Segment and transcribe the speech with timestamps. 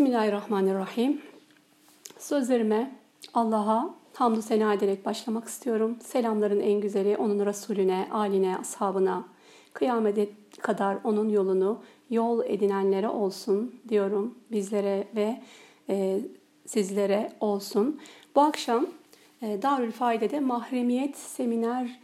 [0.00, 1.20] Bismillahirrahmanirrahim.
[2.18, 2.96] Sözlerime
[3.34, 5.96] Allah'a hamdü sena ederek başlamak istiyorum.
[6.02, 9.24] Selamların en güzeli onun Resulüne, aline, ashabına,
[9.72, 10.28] kıyamete
[10.60, 14.38] kadar onun yolunu yol edinenlere olsun diyorum.
[14.50, 15.42] Bizlere ve
[15.88, 16.20] e,
[16.66, 18.00] sizlere olsun.
[18.34, 18.86] Bu akşam
[19.42, 22.00] e, Darül Fayde'de Mahremiyet Seminer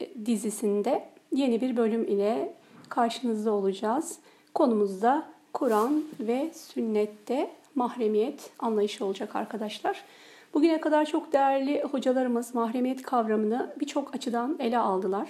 [0.00, 2.54] e, dizisinde yeni bir bölüm ile
[2.88, 4.18] karşınızda olacağız.
[4.54, 10.04] Konumuz da Kur'an ve sünnette mahremiyet anlayışı olacak arkadaşlar.
[10.54, 15.28] Bugüne kadar çok değerli hocalarımız mahremiyet kavramını birçok açıdan ele aldılar.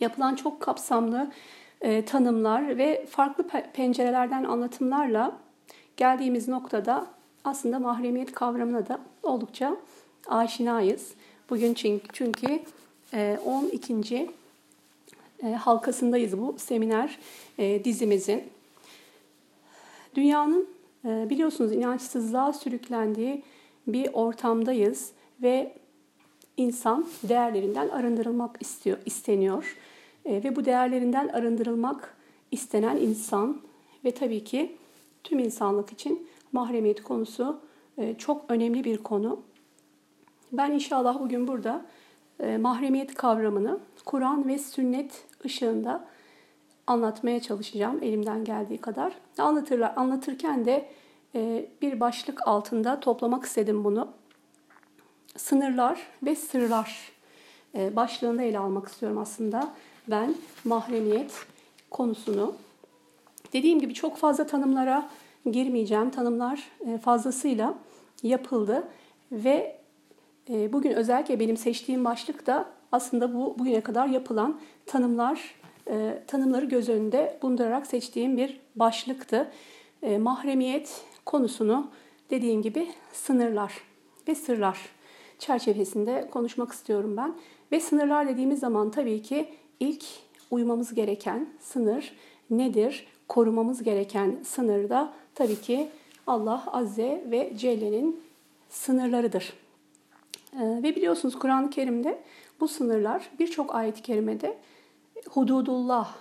[0.00, 1.30] Yapılan çok kapsamlı
[1.80, 5.36] e, tanımlar ve farklı pencerelerden anlatımlarla
[5.96, 7.06] geldiğimiz noktada
[7.44, 9.76] aslında mahremiyet kavramına da oldukça
[10.28, 11.14] aşinayız.
[11.50, 12.60] Bugün çünkü, çünkü
[13.14, 14.30] e, 12.
[15.42, 17.18] E, halkasındayız bu seminer
[17.58, 18.57] e, dizimizin.
[20.18, 20.68] Dünyanın
[21.04, 23.42] e, biliyorsunuz inançsızlığa sürüklendiği
[23.86, 25.74] bir ortamdayız ve
[26.56, 29.76] insan değerlerinden arındırılmak istiyor, isteniyor.
[30.24, 32.16] E, ve bu değerlerinden arındırılmak
[32.50, 33.60] istenen insan
[34.04, 34.76] ve tabii ki
[35.24, 37.60] tüm insanlık için mahremiyet konusu
[37.98, 39.40] e, çok önemli bir konu.
[40.52, 41.86] Ben inşallah bugün burada
[42.60, 46.08] mahremiyet kavramını Kur'an ve sünnet ışığında
[46.90, 49.12] anlatmaya çalışacağım elimden geldiği kadar.
[49.38, 50.88] Anlatırlar, anlatırken de
[51.34, 54.08] e, bir başlık altında toplamak istedim bunu.
[55.36, 57.12] Sınırlar ve sırlar
[57.74, 59.74] e, başlığında ele almak istiyorum aslında.
[60.10, 61.32] Ben mahremiyet
[61.90, 62.54] konusunu.
[63.52, 65.10] Dediğim gibi çok fazla tanımlara
[65.50, 66.10] girmeyeceğim.
[66.10, 67.74] Tanımlar e, fazlasıyla
[68.22, 68.88] yapıldı
[69.32, 69.78] ve
[70.50, 75.54] e, bugün özellikle benim seçtiğim başlık da aslında bu bugüne kadar yapılan tanımlar
[75.90, 79.50] e, tanımları göz önünde bulundurarak seçtiğim bir başlıktı.
[80.02, 81.90] E, mahremiyet konusunu
[82.30, 83.72] dediğim gibi sınırlar
[84.28, 84.78] ve sırlar
[85.38, 87.34] çerçevesinde konuşmak istiyorum ben.
[87.72, 89.48] Ve sınırlar dediğimiz zaman tabii ki
[89.80, 90.04] ilk
[90.50, 92.12] uymamız gereken sınır
[92.50, 93.06] nedir?
[93.28, 95.88] Korumamız gereken sınır da tabii ki
[96.26, 98.20] Allah Azze ve Celle'nin
[98.68, 99.52] sınırlarıdır.
[100.52, 102.18] Ee, ve biliyorsunuz Kur'an-ı Kerim'de
[102.60, 104.58] bu sınırlar birçok ayet-i kerimede
[105.30, 106.14] hududullah,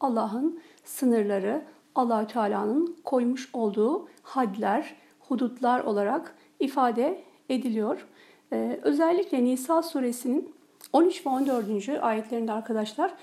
[0.00, 1.62] Allah'ın sınırları,
[1.94, 8.06] Allahü Teala'nın koymuş olduğu hadler, hudutlar olarak ifade ediliyor.
[8.52, 10.54] Ee, özellikle Nisa suresinin
[10.92, 11.88] 13 ve 14.
[12.02, 13.14] ayetlerinde arkadaşlar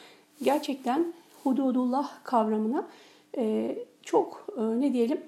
[0.43, 2.87] gerçekten hududullah kavramına
[3.37, 5.21] e, çok e, ne diyelim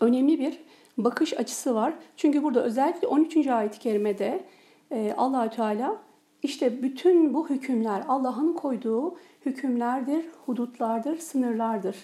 [0.00, 0.58] önemli bir
[0.98, 1.94] bakış açısı var.
[2.16, 3.46] Çünkü burada özellikle 13.
[3.46, 4.44] ayet-i kerimede
[4.90, 5.96] e, Allahü Teala
[6.42, 9.14] işte bütün bu hükümler Allah'ın koyduğu
[9.46, 11.96] hükümlerdir, hudutlardır, sınırlardır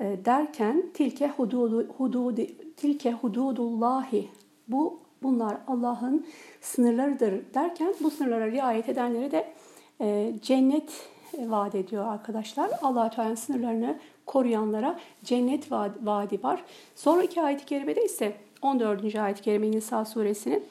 [0.00, 4.28] e, derken tilke hududu, hududi, tilke hududullahi
[4.68, 6.26] bu bunlar Allah'ın
[6.60, 9.52] sınırlarıdır derken bu sınırlara riayet edenleri de
[10.00, 11.08] e, cennet
[11.38, 12.70] vaat ediyor arkadaşlar.
[12.82, 16.64] Allah Teala'nın sınırlarını koruyanlara cennet vaadi var.
[16.96, 19.16] Sonraki ayet-i kerimede ise 14.
[19.16, 20.64] ayet-i kerime Nisa suresinin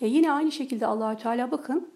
[0.00, 1.88] e, yine aynı şekilde Allah Teala bakın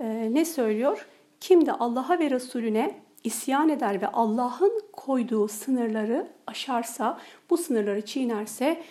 [0.00, 1.06] e, ne söylüyor?
[1.40, 7.18] Kim de Allah'a ve Resulüne isyan eder ve Allah'ın koyduğu sınırları aşarsa,
[7.50, 8.82] bu sınırları çiğnerse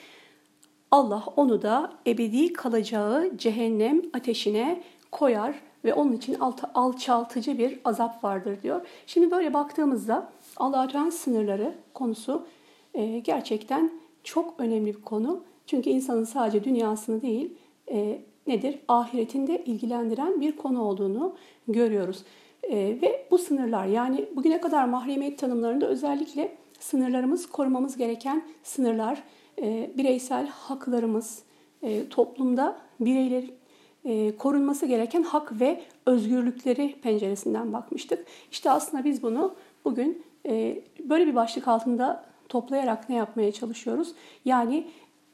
[0.91, 5.55] Allah onu da ebedi kalacağı cehennem ateşine koyar
[5.85, 6.37] ve onun için
[6.73, 8.87] alçaltıcı bir azap vardır diyor.
[9.07, 12.47] Şimdi böyle baktığımızda Allah'ın sınırları konusu
[12.93, 13.91] e, gerçekten
[14.23, 15.43] çok önemli bir konu.
[15.67, 17.57] Çünkü insanın sadece dünyasını değil,
[17.91, 18.79] e, nedir?
[18.87, 21.35] Ahiretinde ilgilendiren bir konu olduğunu
[21.67, 22.23] görüyoruz.
[22.63, 29.23] E, ve bu sınırlar yani bugüne kadar mahremiyet tanımlarında özellikle sınırlarımız korumamız gereken sınırlar,
[29.61, 31.43] e, bireysel haklarımız,
[31.81, 33.43] e, toplumda bireyler
[34.05, 38.25] e, korunması gereken hak ve özgürlükleri penceresinden bakmıştık.
[38.51, 44.13] İşte aslında biz bunu bugün e, böyle bir başlık altında toplayarak ne yapmaya çalışıyoruz?
[44.45, 44.87] Yani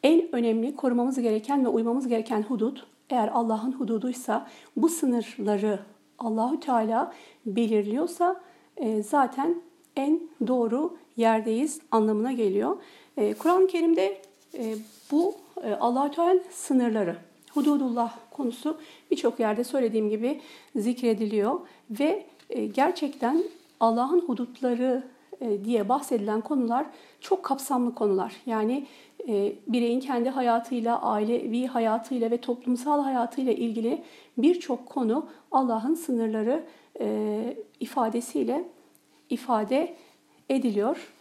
[0.04, 4.48] en önemli korumamız gereken ve uymamız gereken hudut eğer Allah'ın hududuysa
[4.78, 5.80] bu sınırları
[6.20, 7.14] Allahü Teala
[7.46, 8.42] belirliyorsa
[8.78, 9.62] e, zaten
[9.96, 12.78] en doğru yerdeyiz anlamına geliyor.
[13.18, 14.22] E, Kur'an-ı Kerim'de
[14.54, 14.76] e,
[15.12, 17.16] bu e, Allahü Teala'nın sınırları,
[17.54, 18.78] hududullah konusu
[19.12, 20.42] birçok yerde söylediğim gibi
[20.76, 21.60] zikrediliyor
[21.90, 23.44] ve e, gerçekten
[23.80, 25.04] Allah'ın hudutları
[25.42, 26.86] e, diye bahsedilen konular
[27.22, 28.36] çok kapsamlı konular.
[28.46, 28.88] Yani
[29.68, 34.02] bireyin kendi hayatıyla, ailevi hayatıyla ve toplumsal hayatıyla ilgili
[34.38, 36.64] birçok konu Allah'ın sınırları
[37.00, 38.64] e, ifadesiyle
[39.30, 39.96] ifade
[40.50, 41.14] ediliyor.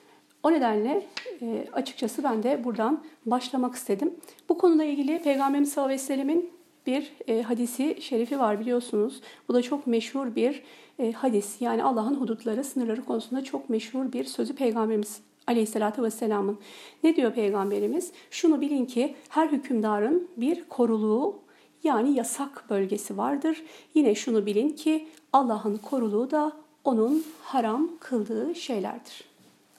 [0.42, 1.06] O nedenle
[1.42, 4.14] e, açıkçası ben de buradan başlamak istedim.
[4.48, 6.50] Bu konuyla ilgili Peygamberimiz sallallahu aleyhi ve sellemin
[6.86, 9.20] bir e, hadisi şerifi var biliyorsunuz.
[9.48, 10.62] Bu da çok meşhur bir
[10.98, 11.60] e, hadis.
[11.60, 15.20] Yani Allah'ın hudutları, sınırları konusunda çok meşhur bir sözü Peygamberimiz
[15.50, 16.58] Aleyhisselatü Vesselam'ın.
[17.04, 18.12] Ne diyor Peygamberimiz?
[18.30, 21.38] Şunu bilin ki her hükümdarın bir koruluğu
[21.84, 23.62] yani yasak bölgesi vardır.
[23.94, 26.52] Yine şunu bilin ki Allah'ın koruluğu da
[26.84, 29.24] onun haram kıldığı şeylerdir.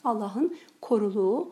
[0.04, 1.52] Allah'ın koruluğu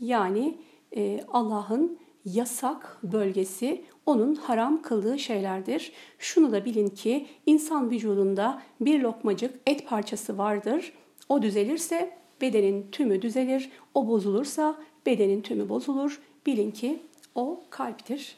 [0.00, 0.54] yani
[0.96, 5.92] e, Allah'ın yasak bölgesi onun haram kıldığı şeylerdir.
[6.18, 10.92] Şunu da bilin ki insan vücudunda bir lokmacık et parçası vardır.
[11.28, 13.70] O düzelirse bedenin tümü düzelir.
[13.94, 16.20] O bozulursa bedenin tümü bozulur.
[16.46, 16.98] Bilin ki
[17.34, 18.36] o kalptir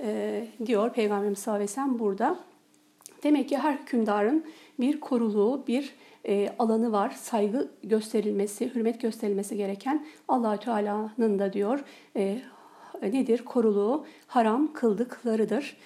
[0.00, 2.38] e, diyor Peygamberimiz sallallahu aleyhi ve sellem burada.
[3.22, 4.44] Demek ki her hükümdarın
[4.80, 7.10] bir koruluğu, bir e, alanı var.
[7.10, 11.84] Saygı gösterilmesi, hürmet gösterilmesi gereken allah Teala'nın da diyor
[12.16, 12.38] e,
[13.02, 13.44] nedir?
[13.44, 15.76] Koruluğu haram kıldıklarıdır.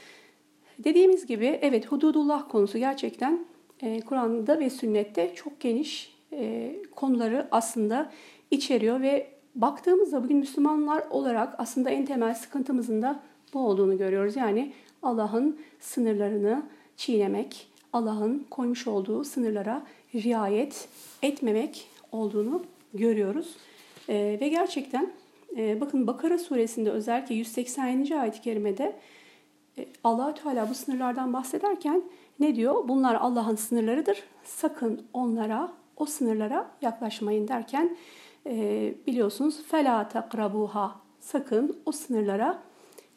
[0.78, 3.44] Dediğimiz gibi evet hududullah konusu gerçekten
[3.82, 8.10] e, Kur'an'da ve sünnette çok geniş e, konuları aslında
[8.50, 13.20] içeriyor ve baktığımızda bugün Müslümanlar olarak aslında en temel sıkıntımızın da
[13.54, 14.36] bu olduğunu görüyoruz.
[14.36, 16.62] Yani Allah'ın sınırlarını
[16.96, 19.82] çiğnemek, Allah'ın koymuş olduğu sınırlara
[20.14, 20.88] riayet
[21.22, 22.62] etmemek olduğunu
[22.94, 23.56] görüyoruz.
[24.08, 25.12] E, ve gerçekten
[25.56, 28.10] e, bakın Bakara suresinde özellikle 180.
[28.10, 28.96] ayet-i kerimede
[29.78, 32.02] e, allah Teala bu sınırlardan bahsederken
[32.40, 32.88] ne diyor?
[32.88, 34.22] Bunlar Allah'ın sınırlarıdır.
[34.44, 37.96] Sakın onlara, o sınırlara yaklaşmayın derken
[38.46, 42.62] e, biliyorsunuz fela takrabuha sakın o sınırlara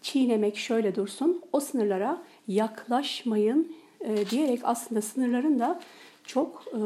[0.02, 5.80] çiğnemek şöyle dursun o sınırlara yaklaşmayın e, diyerek aslında sınırların da
[6.24, 6.80] çok e,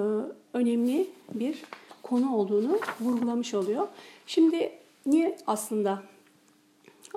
[0.53, 1.63] önemli bir
[2.03, 3.87] konu olduğunu vurgulamış oluyor.
[4.27, 4.71] Şimdi
[5.05, 6.03] niye aslında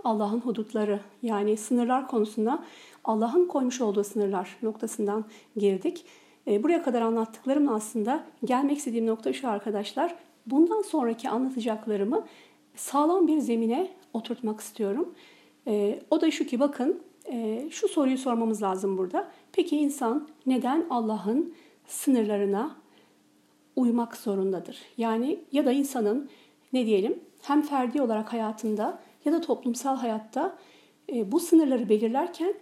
[0.04, 2.64] Allah'ın hudutları yani sınırlar konusunda
[3.04, 5.24] Allah'ın koymuş olduğu sınırlar noktasından
[5.56, 6.04] girdik.
[6.46, 10.14] E, buraya kadar anlattıklarım aslında gelmek istediğim nokta şu arkadaşlar.
[10.46, 12.26] Bundan sonraki anlatacaklarımı
[12.74, 15.14] sağlam bir zemine oturtmak istiyorum.
[15.66, 19.30] E, o da şu ki bakın e, şu soruyu sormamız lazım burada.
[19.52, 21.54] Peki insan neden Allah'ın
[21.86, 22.76] sınırlarına
[23.76, 24.78] uymak zorundadır?
[24.96, 26.30] Yani ya da insanın
[26.72, 30.58] ne diyelim hem ferdi olarak hayatında ya da toplumsal hayatta
[31.12, 32.54] e, bu sınırları belirlerken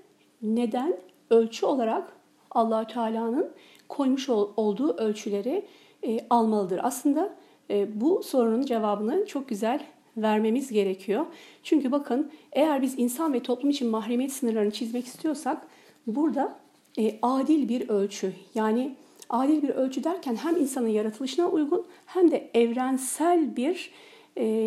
[0.42, 0.96] neden
[1.30, 2.12] ölçü olarak
[2.50, 3.50] allah Teala'nın
[3.90, 5.66] koymuş ol, olduğu ölçüleri
[6.06, 6.80] e, almalıdır?
[6.82, 7.34] Aslında
[7.70, 9.80] e, bu sorunun cevabını çok güzel
[10.16, 11.26] vermemiz gerekiyor.
[11.62, 15.66] Çünkü bakın eğer biz insan ve toplum için mahremiyet sınırlarını çizmek istiyorsak
[16.06, 16.56] burada
[16.98, 18.96] e, adil bir ölçü yani
[19.30, 23.90] adil bir ölçü derken hem insanın yaratılışına uygun hem de evrensel bir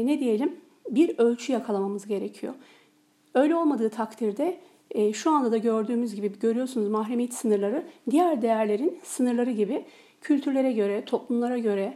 [0.06, 0.56] ne diyelim
[0.90, 2.54] bir ölçü yakalamamız gerekiyor.
[3.34, 4.60] Öyle olmadığı takdirde
[4.94, 9.86] e, şu anda da gördüğümüz gibi görüyorsunuz mahremiyet sınırları diğer değerlerin sınırları gibi
[10.22, 11.94] kültürlere göre, toplumlara göre,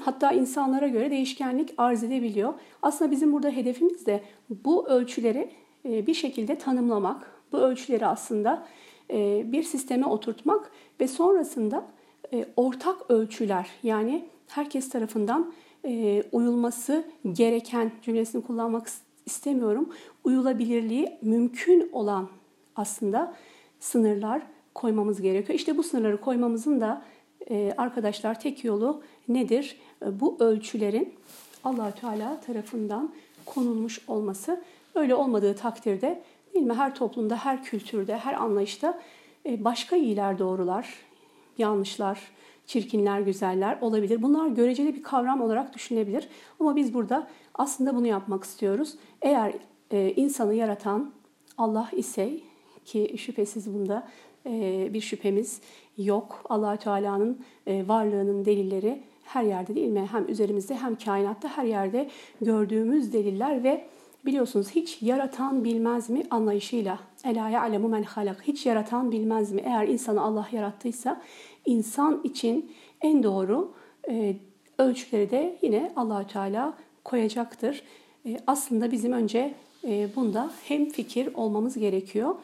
[0.00, 2.54] hatta insanlara göre değişkenlik arz edebiliyor.
[2.82, 4.20] Aslında bizim burada hedefimiz de
[4.64, 5.50] bu ölçüleri
[5.88, 8.66] e, bir şekilde tanımlamak, bu ölçüleri aslında
[9.10, 10.70] e, bir sisteme oturtmak
[11.00, 11.86] ve sonrasında
[12.32, 15.52] e, ortak ölçüler yani herkes tarafından
[16.32, 18.88] uyulması gereken cümlesini kullanmak
[19.26, 19.88] istemiyorum.
[20.24, 22.28] Uyulabilirliği mümkün olan
[22.76, 23.34] aslında
[23.80, 24.42] sınırlar
[24.74, 25.58] koymamız gerekiyor.
[25.58, 27.02] İşte bu sınırları koymamızın da
[27.76, 29.76] arkadaşlar tek yolu nedir?
[30.06, 31.14] Bu ölçülerin
[31.64, 33.12] allah Teala tarafından
[33.46, 34.62] konulmuş olması.
[34.94, 36.22] Öyle olmadığı takdirde
[36.54, 36.74] değil mi?
[36.74, 39.00] Her toplumda, her kültürde, her anlayışta
[39.46, 40.94] e, başka iyiler, doğrular,
[41.58, 42.20] yanlışlar,
[42.66, 44.22] çirkinler, güzeller olabilir.
[44.22, 46.28] Bunlar göreceli bir kavram olarak düşünebilir.
[46.60, 48.94] Ama biz burada aslında bunu yapmak istiyoruz.
[49.22, 49.54] Eğer
[49.90, 51.12] e, insanı yaratan
[51.58, 52.40] Allah ise
[52.84, 54.08] ki şüphesiz bunda
[54.46, 55.60] e, bir şüphemiz
[55.98, 56.42] yok.
[56.48, 60.08] allah Teala'nın varlığının delilleri her yerde değil mi?
[60.12, 63.84] Hem üzerimizde hem kainatta her yerde gördüğümüz deliller ve
[64.26, 66.98] biliyorsunuz hiç yaratan bilmez mi anlayışıyla.
[67.24, 68.42] Ela ya'lemu men halak.
[68.42, 69.62] Hiç yaratan bilmez mi?
[69.64, 71.22] Eğer insanı Allah yarattıysa
[71.66, 73.72] insan için en doğru
[74.08, 74.36] e,
[74.78, 77.82] ölçüleri de yine allah Teala koyacaktır.
[78.26, 82.34] E, aslında bizim önce e, bunda hem fikir olmamız gerekiyor.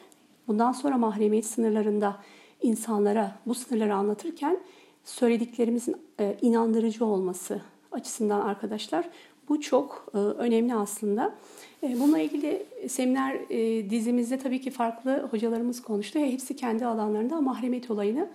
[0.47, 2.17] Bundan sonra mahremiyet sınırlarında
[2.61, 4.57] insanlara bu sınırları anlatırken
[5.03, 9.09] söylediklerimizin e, inandırıcı olması açısından arkadaşlar
[9.49, 11.35] bu çok önemli aslında.
[11.83, 13.49] E, bununla ilgili seminer
[13.89, 16.19] dizimizde tabii ki farklı hocalarımız konuştu.
[16.19, 18.29] Hepsi kendi alanlarında mahremiyet olayını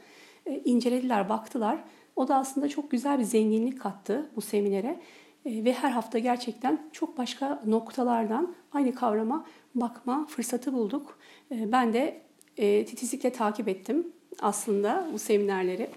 [0.65, 1.85] incelediler, baktılar.
[2.17, 5.01] O da aslında çok güzel bir zenginlik kattı bu seminere.
[5.47, 11.19] E, ve her hafta gerçekten çok başka noktalardan aynı kavrama bakma fırsatı bulduk.
[11.51, 12.21] E, ben de
[12.57, 14.07] e, titizlikle takip ettim
[14.41, 15.91] aslında bu seminerleri.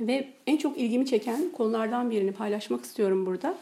[0.00, 3.54] Ve en çok ilgimi çeken konulardan birini paylaşmak istiyorum burada.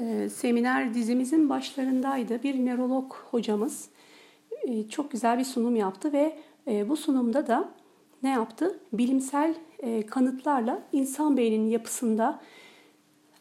[0.00, 2.42] E, seminer dizimizin başlarındaydı.
[2.42, 3.88] Bir nörolog hocamız
[4.68, 7.68] e, çok güzel bir sunum yaptı ve e, bu sunumda da
[8.22, 8.78] ne yaptı?
[8.92, 9.54] Bilimsel
[10.06, 12.40] kanıtlarla insan beyninin yapısında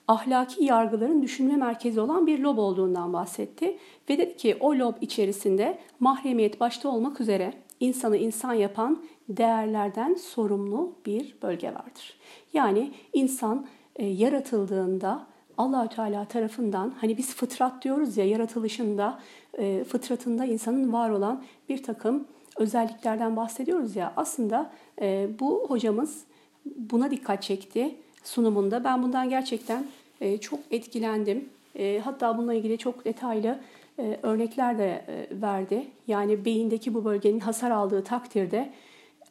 [0.09, 3.77] ahlaki yargıların düşünme merkezi olan bir lob olduğundan bahsetti.
[4.09, 10.95] Ve dedi ki o lob içerisinde mahremiyet başta olmak üzere insanı insan yapan değerlerden sorumlu
[11.05, 12.19] bir bölge vardır.
[12.53, 19.19] Yani insan e, yaratıldığında Allahü Teala tarafından hani biz fıtrat diyoruz ya yaratılışında
[19.57, 26.23] e, fıtratında insanın var olan bir takım özelliklerden bahsediyoruz ya aslında e, bu hocamız
[26.65, 28.83] buna dikkat çekti sunumunda.
[28.83, 29.85] Ben bundan gerçekten
[30.21, 31.49] e, çok etkilendim.
[31.75, 33.59] E, hatta bununla ilgili çok detaylı
[33.99, 35.88] e, örnekler de e, verdi.
[36.07, 38.73] Yani beyindeki bu bölgenin hasar aldığı takdirde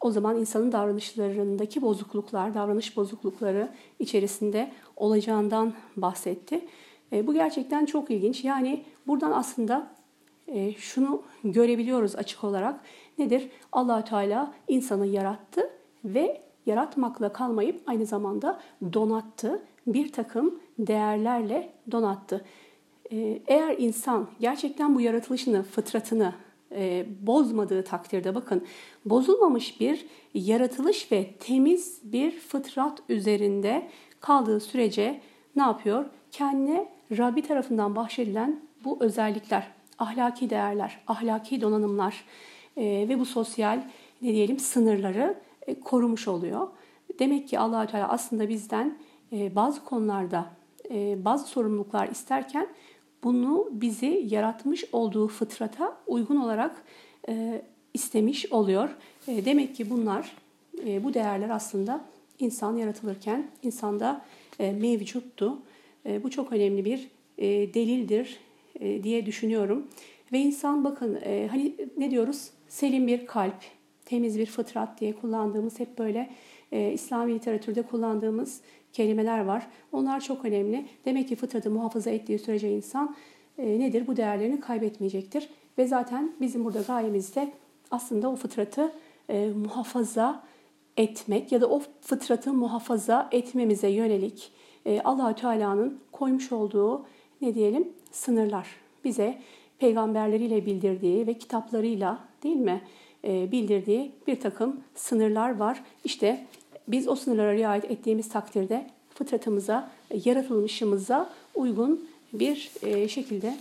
[0.00, 3.68] o zaman insanın davranışlarındaki bozukluklar, davranış bozuklukları
[3.99, 6.61] içerisinde olacağından bahsetti.
[7.12, 8.45] E, bu gerçekten çok ilginç.
[8.45, 9.90] Yani buradan aslında
[10.49, 12.80] e, şunu görebiliyoruz açık olarak.
[13.18, 13.49] Nedir?
[13.73, 15.71] allah Teala insanı yarattı
[16.04, 18.61] ve yaratmakla kalmayıp aynı zamanda
[18.92, 19.62] donattı.
[19.95, 22.45] Bir takım değerlerle donattı.
[23.12, 26.35] E, eğer insan gerçekten bu yaratılışını, fıtratını
[26.73, 28.64] e, bozmadığı takdirde bakın
[29.04, 33.88] bozulmamış bir yaratılış ve temiz bir fıtrat üzerinde
[34.21, 35.21] kaldığı sürece
[35.57, 36.04] ne yapıyor?
[36.30, 39.68] Kendine Rabbi tarafından bahşedilen bu özellikler,
[39.99, 42.25] ahlaki değerler, ahlaki donanımlar
[42.76, 43.80] e, ve bu sosyal
[44.23, 45.35] ne diyelim sınırları
[45.66, 46.68] e, korumuş oluyor.
[47.18, 48.99] Demek ki allah Teala aslında bizden
[49.32, 50.50] e, bazı konularda
[50.90, 52.68] e, bazı sorumluluklar isterken
[53.25, 56.85] bunu bizi yaratmış olduğu fıtrata uygun olarak
[57.28, 57.62] e,
[57.94, 58.97] istemiş oluyor.
[59.28, 60.37] E, demek ki bunlar,
[61.04, 62.04] bu değerler aslında
[62.38, 64.25] insan yaratılırken insanda
[64.58, 65.58] mevcuttu.
[66.23, 67.08] Bu çok önemli bir
[67.75, 68.40] delildir
[69.02, 69.87] diye düşünüyorum.
[70.32, 72.50] Ve insan bakın hani ne diyoruz?
[72.68, 73.64] Selim bir kalp,
[74.04, 76.30] temiz bir fıtrat diye kullandığımız hep böyle
[76.92, 78.61] İslami literatürde kullandığımız
[78.92, 79.66] kelimeler var.
[79.92, 80.87] Onlar çok önemli.
[81.04, 83.16] Demek ki fıtratı muhafaza ettiği sürece insan
[83.59, 84.07] e, nedir?
[84.07, 85.49] Bu değerlerini kaybetmeyecektir.
[85.78, 87.52] Ve zaten bizim burada gayemiz de
[87.90, 88.92] aslında o fıtratı
[89.28, 90.42] e, muhafaza
[90.97, 94.52] etmek ya da o fıtratı muhafaza etmemize yönelik
[94.87, 97.07] e, Allahü Teala'nın koymuş olduğu
[97.40, 98.68] ne diyelim sınırlar.
[99.04, 99.38] Bize
[99.78, 102.83] peygamberleriyle bildirdiği ve kitaplarıyla değil mi
[103.25, 105.85] e, bildirdiği bir takım sınırlar var.
[106.04, 106.47] İşte
[106.88, 109.90] biz o sınırlara riayet ettiğimiz takdirde fıtratımıza,
[110.25, 113.57] yaratılmışımıza uygun bir e, şekilde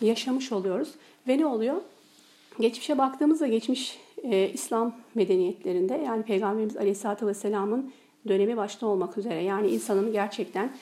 [0.00, 0.88] yaşamış oluyoruz.
[1.28, 1.76] Ve ne oluyor?
[2.60, 7.92] Geçmişe baktığımızda geçmiş e, İslam medeniyetlerinde yani Peygamberimiz Aleyhisselatü Vesselam'ın
[8.28, 10.72] dönemi başta olmak üzere yani insanın gerçekten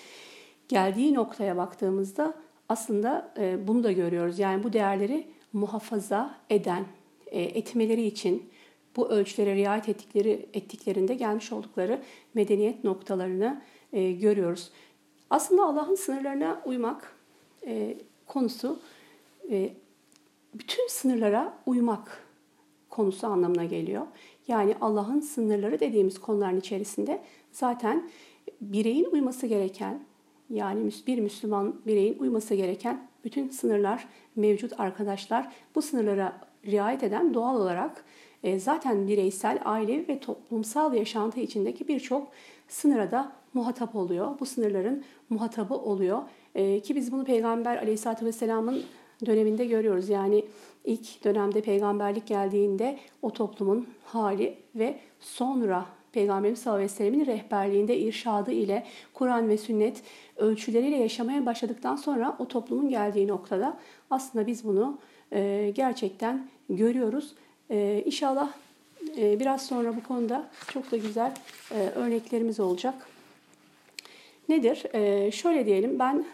[0.69, 2.35] geldiği noktaya baktığımızda
[2.69, 4.39] aslında e, bunu da görüyoruz.
[4.39, 6.85] Yani bu değerleri muhafaza eden,
[7.27, 8.43] e, etmeleri için
[8.97, 12.03] bu ölçülere riayet ettikleri ettiklerinde gelmiş oldukları
[12.35, 13.63] medeniyet noktalarını
[13.93, 14.71] e, görüyoruz.
[15.31, 17.17] Aslında Allah'ın sınırlarına uymak
[17.67, 18.81] e, konusu
[19.51, 19.71] e,
[20.55, 22.27] bütün sınırlara uymak
[22.91, 24.07] konusu anlamına geliyor.
[24.49, 27.23] Yani Allah'ın sınırları dediğimiz konuların içerisinde
[27.53, 28.11] zaten
[28.61, 30.01] bireyin uyması gereken
[30.51, 35.53] yani bir Müslüman bireyin uyması gereken bütün sınırlar mevcut arkadaşlar.
[35.75, 38.05] Bu sınırlara riayet eden doğal olarak
[38.59, 42.29] zaten bireysel, aile ve toplumsal yaşantı içindeki birçok
[42.69, 44.41] sınıra da muhatap oluyor.
[44.41, 46.23] Bu sınırların muhatabı oluyor.
[46.55, 48.83] E, ki biz bunu Peygamber Aleyhisselatü Vesselam'ın
[49.27, 50.09] döneminde görüyoruz.
[50.09, 50.45] Yani
[50.85, 57.99] ilk dönemde peygamberlik geldiğinde o toplumun hali ve sonra Peygamberimiz sallallahu aleyhi ve sellemin rehberliğinde,
[57.99, 58.85] irşadı ile
[59.15, 60.03] Kur'an ve sünnet
[60.37, 63.77] ölçüleriyle yaşamaya başladıktan sonra o toplumun geldiği noktada
[64.11, 64.99] aslında biz bunu
[65.33, 67.35] e, gerçekten görüyoruz.
[67.71, 68.53] E, inşallah
[69.17, 71.35] e, biraz sonra bu konuda çok da güzel
[71.71, 72.95] e, örneklerimiz olacak.
[74.49, 74.95] Nedir?
[74.95, 76.25] E, şöyle diyelim ben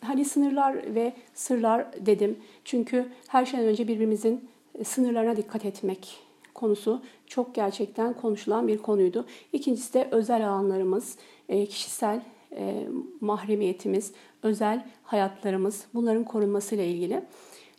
[0.00, 2.38] hani sınırlar ve sırlar dedim.
[2.64, 4.48] Çünkü her şeyden önce birbirimizin
[4.84, 6.18] sınırlarına dikkat etmek
[6.54, 9.26] konusu çok gerçekten konuşulan bir konuydu.
[9.52, 11.16] İkincisi de özel alanlarımız,
[11.48, 12.22] e, kişisel
[13.20, 14.12] mahremiyetimiz,
[14.42, 17.22] özel hayatlarımız bunların korunmasıyla ilgili.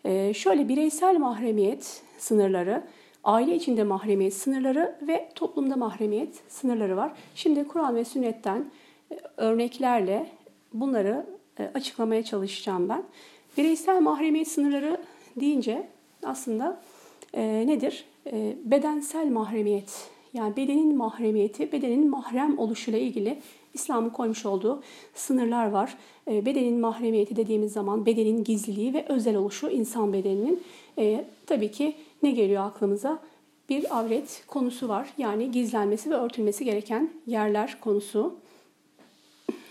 [0.05, 2.83] E, şöyle bireysel mahremiyet sınırları,
[3.23, 7.11] aile içinde mahremiyet sınırları ve toplumda mahremiyet sınırları var.
[7.35, 8.65] Şimdi Kur'an ve sünnetten
[9.37, 10.29] örneklerle
[10.73, 11.25] bunları
[11.59, 13.03] e, açıklamaya çalışacağım ben.
[13.57, 15.01] Bireysel mahremiyet sınırları
[15.39, 15.87] deyince
[16.23, 16.81] aslında
[17.33, 18.05] e, nedir?
[18.31, 23.39] E, bedensel mahremiyet yani bedenin mahremiyeti, bedenin mahrem oluşuyla ilgili
[23.73, 24.83] İslam'ın koymuş olduğu
[25.13, 25.97] sınırlar var.
[26.27, 30.63] E, bedenin mahremiyeti dediğimiz zaman bedenin gizliliği ve özel oluşu insan bedeninin.
[30.97, 33.19] E, tabii ki ne geliyor aklımıza?
[33.69, 35.09] Bir avret konusu var.
[35.17, 38.35] Yani gizlenmesi ve örtülmesi gereken yerler konusu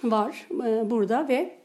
[0.04, 1.58] var e, burada ve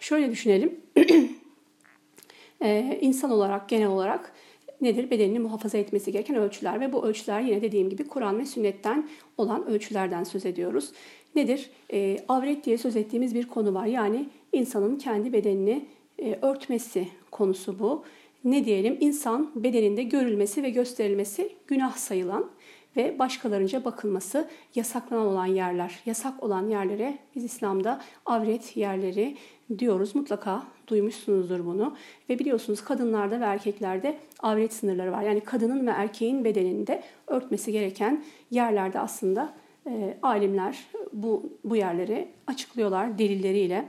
[0.00, 0.80] şöyle düşünelim.
[2.60, 4.32] e, insan olarak genel olarak
[4.80, 5.10] nedir?
[5.10, 9.66] Bedenini muhafaza etmesi gereken ölçüler ve bu ölçüler yine dediğim gibi Kur'an ve sünnetten olan
[9.66, 10.92] ölçülerden söz ediyoruz.
[11.34, 11.70] Nedir?
[11.92, 13.86] E, avret diye söz ettiğimiz bir konu var.
[13.86, 15.86] Yani insanın kendi bedenini
[16.18, 18.04] e, örtmesi konusu bu.
[18.44, 18.96] Ne diyelim?
[19.00, 22.50] İnsan bedeninde görülmesi ve gösterilmesi günah sayılan
[22.96, 29.36] ve başkalarınca bakılması yasaklanan olan yerler, yasak olan yerlere biz İslam'da avret yerleri
[29.78, 30.14] diyoruz.
[30.14, 31.96] Mutlaka duymuşsunuzdur bunu.
[32.30, 35.22] Ve biliyorsunuz kadınlarda ve erkeklerde avret sınırları var.
[35.22, 39.54] Yani kadının ve erkeğin bedeninde örtmesi gereken yerlerde aslında
[39.86, 40.78] e, alimler
[41.12, 43.88] bu, bu yerleri açıklıyorlar delilleriyle.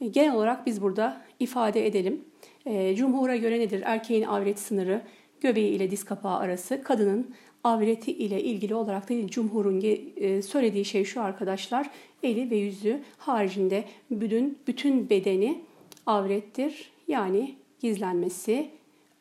[0.00, 2.24] E, genel olarak biz burada ifade edelim.
[2.66, 3.82] E, cumhura göre nedir?
[3.84, 5.02] Erkeğin avret sınırı
[5.40, 7.34] göbeği ile diz kapağı arası, kadının
[7.64, 9.82] avreti ile ilgili olarak da cumhurun
[10.16, 11.90] e, söylediği şey şu arkadaşlar.
[12.22, 15.60] Eli ve yüzü haricinde bütün bütün bedeni
[16.06, 16.90] avrettir.
[17.08, 18.70] Yani gizlenmesi,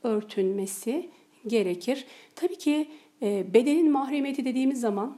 [0.04, 1.10] örtünmesi
[1.48, 2.06] gerekir.
[2.36, 2.88] Tabii ki
[3.22, 5.18] e, bedenin mahremiyeti dediğimiz zaman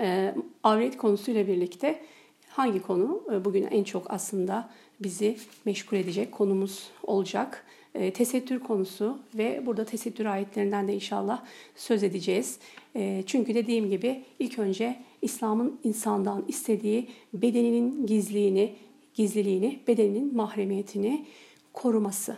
[0.00, 2.00] e, avret konusuyla birlikte
[2.48, 7.66] hangi konu bugün en çok aslında bizi meşgul edecek konumuz olacak?
[7.94, 11.44] E, tesettür konusu ve burada tesettür ayetlerinden de inşallah
[11.76, 12.58] söz edeceğiz.
[12.96, 18.74] E, çünkü dediğim gibi ilk önce İslam'ın insandan istediği bedeninin gizliğini,
[19.14, 21.26] gizliliğini, bedeninin mahremiyetini
[21.72, 22.36] koruması.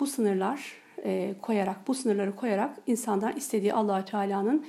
[0.00, 0.72] Bu sınırlar
[1.04, 4.66] e, koyarak, bu sınırları koyarak insandan istediği allah Teala'nın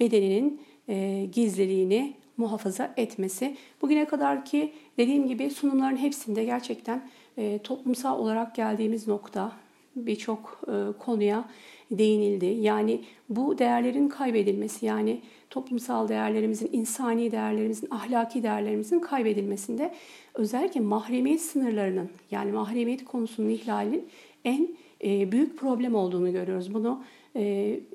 [0.00, 3.56] bedeninin e, gizliliğini muhafaza etmesi.
[3.82, 7.08] Bugüne kadar ki dediğim gibi sunumların hepsinde gerçekten
[7.64, 9.52] toplumsal olarak geldiğimiz nokta
[9.96, 11.48] birçok e, konuya
[11.90, 12.46] değinildi.
[12.46, 19.94] Yani bu değerlerin kaybedilmesi yani toplumsal değerlerimizin, insani değerlerimizin, ahlaki değerlerimizin kaybedilmesinde
[20.34, 24.08] özellikle mahremiyet sınırlarının yani mahremiyet konusunun ihlalinin
[24.44, 24.68] en
[25.04, 26.74] e, büyük problem olduğunu görüyoruz.
[26.74, 27.04] Bunu
[27.36, 27.40] e,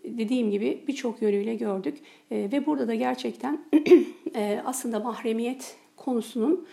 [0.06, 1.98] dediğim gibi birçok yönüyle gördük
[2.32, 3.62] ve burada da gerçekten
[4.66, 6.68] aslında mahremiyet konusunun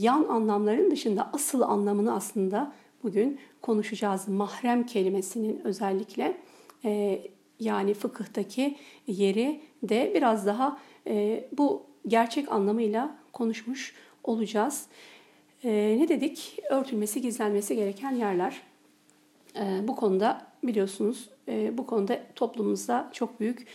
[0.00, 4.28] yan anlamların dışında asıl anlamını aslında bugün konuşacağız.
[4.28, 6.36] Mahrem kelimesinin özellikle
[6.84, 7.22] e,
[7.60, 8.76] yani fıkıhtaki
[9.06, 14.86] yeri de biraz daha e, bu gerçek anlamıyla konuşmuş olacağız.
[15.64, 16.58] E, ne dedik?
[16.70, 18.62] Örtülmesi, gizlenmesi gereken yerler.
[19.56, 23.66] E, bu konuda biliyorsunuz e, bu konuda toplumumuzda çok büyük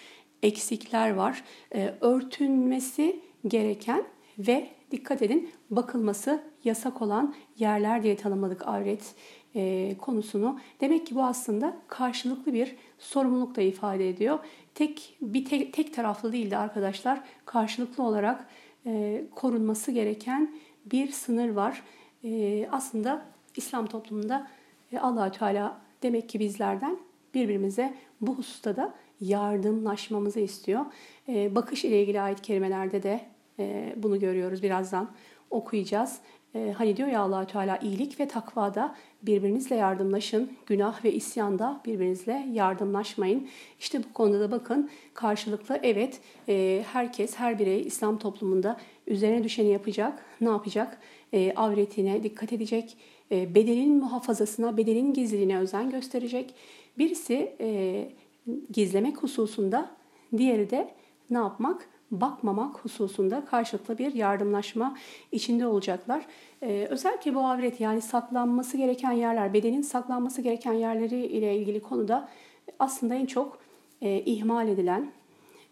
[0.44, 1.44] eksikler var.
[1.76, 4.04] E, örtünmesi gereken
[4.40, 9.16] ve dikkat edin bakılması yasak olan yerler diye tanımladık avret
[9.56, 10.60] e, konusunu.
[10.82, 14.40] Demek ki bu aslında karşılıklı bir sorumluluk da ifade ediyor.
[14.76, 18.48] Tek bir tek, tek taraflı değil de arkadaşlar karşılıklı olarak
[18.86, 21.84] e, korunması gereken bir sınır var.
[22.24, 24.48] E, aslında İslam toplumunda
[24.92, 26.98] e, allah Teala demek ki bizlerden
[27.34, 30.86] birbirimize bu hususta da yardımlaşmamızı istiyor.
[31.28, 33.22] E, bakış ile ilgili ayet kelimelerde de
[33.60, 35.12] e, bunu görüyoruz birazdan
[35.50, 36.20] okuyacağız.
[36.56, 40.52] E, hani diyor ya allah Teala iyilik ve takvada birbirinizle yardımlaşın.
[40.66, 43.48] Günah ve isyanda birbirinizle yardımlaşmayın.
[43.80, 49.70] İşte bu konuda da bakın karşılıklı evet e, herkes, her birey İslam toplumunda üzerine düşeni
[49.70, 50.26] yapacak.
[50.42, 50.98] Ne yapacak?
[51.34, 52.98] E, avretine dikkat edecek.
[53.32, 56.54] E, bedenin muhafazasına, bedenin gizliliğine özen gösterecek.
[56.98, 58.10] Birisi e,
[58.74, 59.92] gizlemek hususunda,
[60.38, 60.92] diğeri de
[61.30, 61.91] ne yapmak?
[62.12, 64.98] Bakmamak hususunda karşılıklı bir yardımlaşma
[65.32, 66.26] içinde olacaklar.
[66.62, 72.30] Ee, özellikle bu avret yani saklanması gereken yerler, bedenin saklanması gereken yerleri ile ilgili konuda
[72.80, 73.58] aslında en çok
[74.02, 75.12] e, ihmal edilen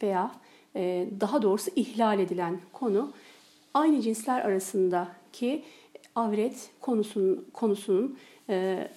[0.04, 0.32] veya
[0.76, 3.12] e, daha doğrusu ihlal edilen konu
[3.74, 5.64] aynı cinsler arasındaki
[6.16, 8.18] avret konusunun, konusunun
[8.50, 8.88] e,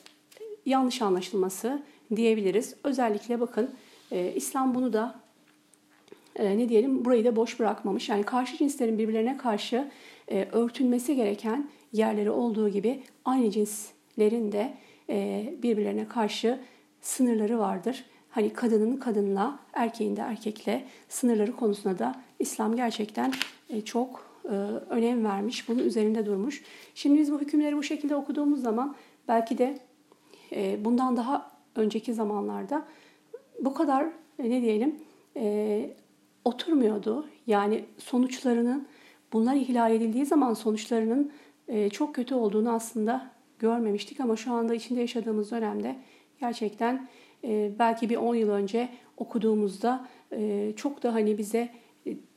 [0.66, 1.82] yanlış anlaşılması
[2.16, 2.74] diyebiliriz.
[2.84, 3.70] Özellikle bakın
[4.10, 5.21] e, İslam bunu da
[6.36, 8.08] e, ne diyelim burayı da boş bırakmamış.
[8.08, 9.90] Yani karşı cinslerin birbirlerine karşı
[10.28, 14.74] e, örtülmesi gereken yerleri olduğu gibi aynı cinslerin de
[15.08, 16.60] e, birbirlerine karşı
[17.00, 18.04] sınırları vardır.
[18.30, 23.32] Hani kadının kadınla, erkeğin de erkekle sınırları konusunda da İslam gerçekten
[23.70, 24.48] e, çok e,
[24.90, 26.62] önem vermiş, bunun üzerinde durmuş.
[26.94, 28.96] Şimdi biz bu hükümleri bu şekilde okuduğumuz zaman
[29.28, 29.78] belki de
[30.52, 32.86] e, bundan daha önceki zamanlarda
[33.60, 34.04] bu kadar
[34.38, 34.96] e, ne diyelim
[35.36, 35.94] e,
[36.44, 37.26] oturmuyordu.
[37.46, 38.86] Yani sonuçlarının
[39.32, 41.32] bunlar ihlal edildiği zaman sonuçlarının
[41.68, 45.96] e, çok kötü olduğunu aslında görmemiştik ama şu anda içinde yaşadığımız dönemde
[46.40, 47.08] gerçekten
[47.44, 51.68] e, belki bir 10 yıl önce okuduğumuzda e, çok da hani bize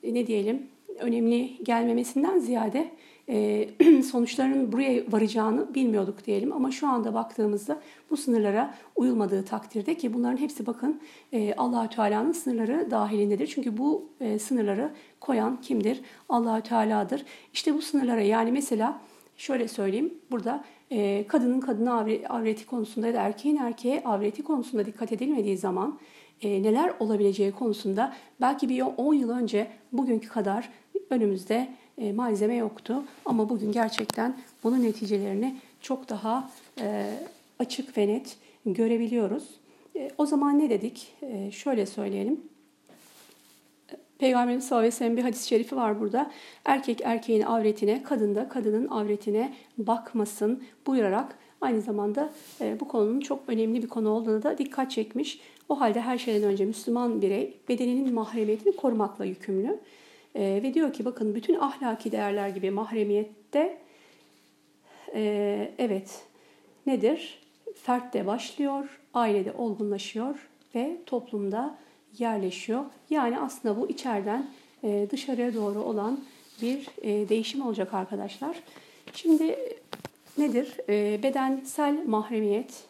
[0.02, 0.66] ne diyelim
[0.98, 2.90] önemli gelmemesinden ziyade
[3.28, 3.68] e,
[4.02, 6.52] sonuçlarının buraya varacağını bilmiyorduk diyelim.
[6.52, 11.00] Ama şu anda baktığımızda bu sınırlara uyulmadığı takdirde ki bunların hepsi bakın
[11.32, 13.46] e, Allahü Teala'nın sınırları dahilindedir.
[13.46, 16.00] Çünkü bu e, sınırları koyan kimdir?
[16.28, 17.24] Allahü Teala'dır.
[17.52, 19.00] İşte bu sınırlara yani mesela
[19.36, 25.12] şöyle söyleyeyim burada e, kadının kadına avreti konusunda ya da erkeğin erkeğe avreti konusunda dikkat
[25.12, 25.98] edilmediği zaman
[26.42, 30.68] e, neler olabileceği konusunda belki bir 10 yıl önce bugünkü kadar
[31.10, 33.02] önümüzde e, malzeme yoktu.
[33.24, 37.10] Ama bugün gerçekten bunun neticelerini çok daha e,
[37.58, 39.44] açık ve net görebiliyoruz.
[39.96, 41.14] E, o zaman ne dedik?
[41.50, 42.40] Şöyle söyleyelim.
[44.18, 46.30] Peygamberimiz sallallahu aleyhi ve sellem bir hadis-i şerifi var burada.
[46.64, 52.32] Erkek erkeğin avretine, kadın da kadının avretine bakmasın buyurarak aynı zamanda
[52.80, 55.40] bu konunun çok önemli bir konu olduğunu da dikkat çekmiş.
[55.68, 59.78] O halde her şeyden önce Müslüman birey bedeninin mahremiyetini korumakla yükümlü.
[60.36, 63.78] E, ve diyor ki bakın bütün ahlaki değerler gibi mahremiyette
[65.14, 66.24] e, evet
[66.86, 67.38] nedir?
[67.74, 71.78] Fertte başlıyor, ailede olgunlaşıyor ve toplumda
[72.18, 72.84] yerleşiyor.
[73.10, 74.50] Yani aslında bu içeriden
[74.84, 76.20] e, dışarıya doğru olan
[76.62, 78.56] bir e, değişim olacak arkadaşlar.
[79.12, 79.58] Şimdi
[80.38, 80.76] nedir?
[80.88, 82.84] E, bedensel mahremiyet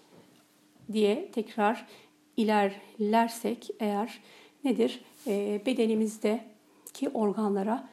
[0.93, 1.87] diye tekrar
[2.37, 4.21] ilerlersek eğer
[4.65, 5.01] nedir?
[5.27, 6.56] E, bedenimizde
[6.97, 7.89] ki organlara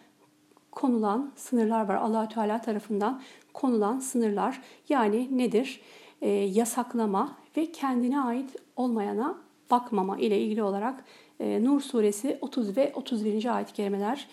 [0.71, 1.95] konulan sınırlar var.
[1.95, 3.21] allah Teala tarafından
[3.53, 4.61] konulan sınırlar.
[4.89, 5.81] Yani nedir?
[6.21, 9.37] E, yasaklama ve kendine ait olmayana
[9.71, 11.05] bakmama ile ilgili olarak
[11.39, 13.55] e, Nur suresi 30 ve 31.
[13.55, 14.27] ayet-i kerimeler